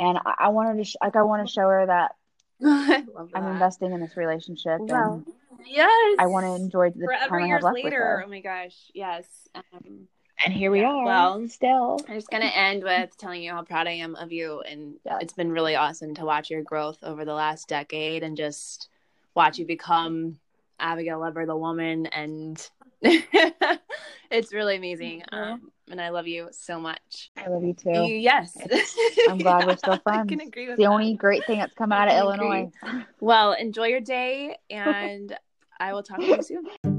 [0.00, 2.16] and i, I wanted to sh- like i want to show her that
[2.64, 5.22] I i'm investing in this relationship Well,
[5.58, 6.16] and yes.
[6.18, 7.84] i want to enjoy the forever time i years have left later.
[7.86, 8.74] with her Oh my gosh.
[8.94, 9.26] Yes.
[9.54, 10.08] Um,
[10.44, 13.62] and here we Yeah, are well, still I'm just gonna end with telling you how
[13.62, 15.18] proud I am of you, and Yeah.
[15.20, 18.88] it's been really awesome to watch your growth over the last decade, and just
[19.34, 20.38] watch you become
[20.78, 22.68] Abigail Lever, the woman, and
[24.30, 25.24] it's really amazing.
[25.30, 25.32] Thank.
[25.32, 27.30] Um, and I love you so much.
[27.36, 28.56] i love you too Yes,
[29.28, 30.02] I'm glad we're still friends.
[30.06, 30.28] I friends.
[30.30, 30.88] can agree with the that.
[30.90, 32.70] only great thing that's come out of I illinois
[33.20, 35.36] Well, enjoy your day, and
[35.78, 36.64] I will talk to you soon.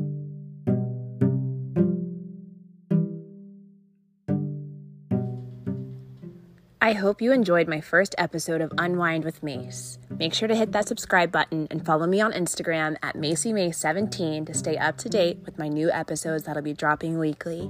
[6.80, 9.98] I hope you enjoyed my first episode of Unwind with Mace.
[10.20, 14.54] Make sure to hit that subscribe button and follow me on Instagram at MacyMace17 to
[14.54, 17.70] stay up to date with my new episodes that'll be dropping weekly.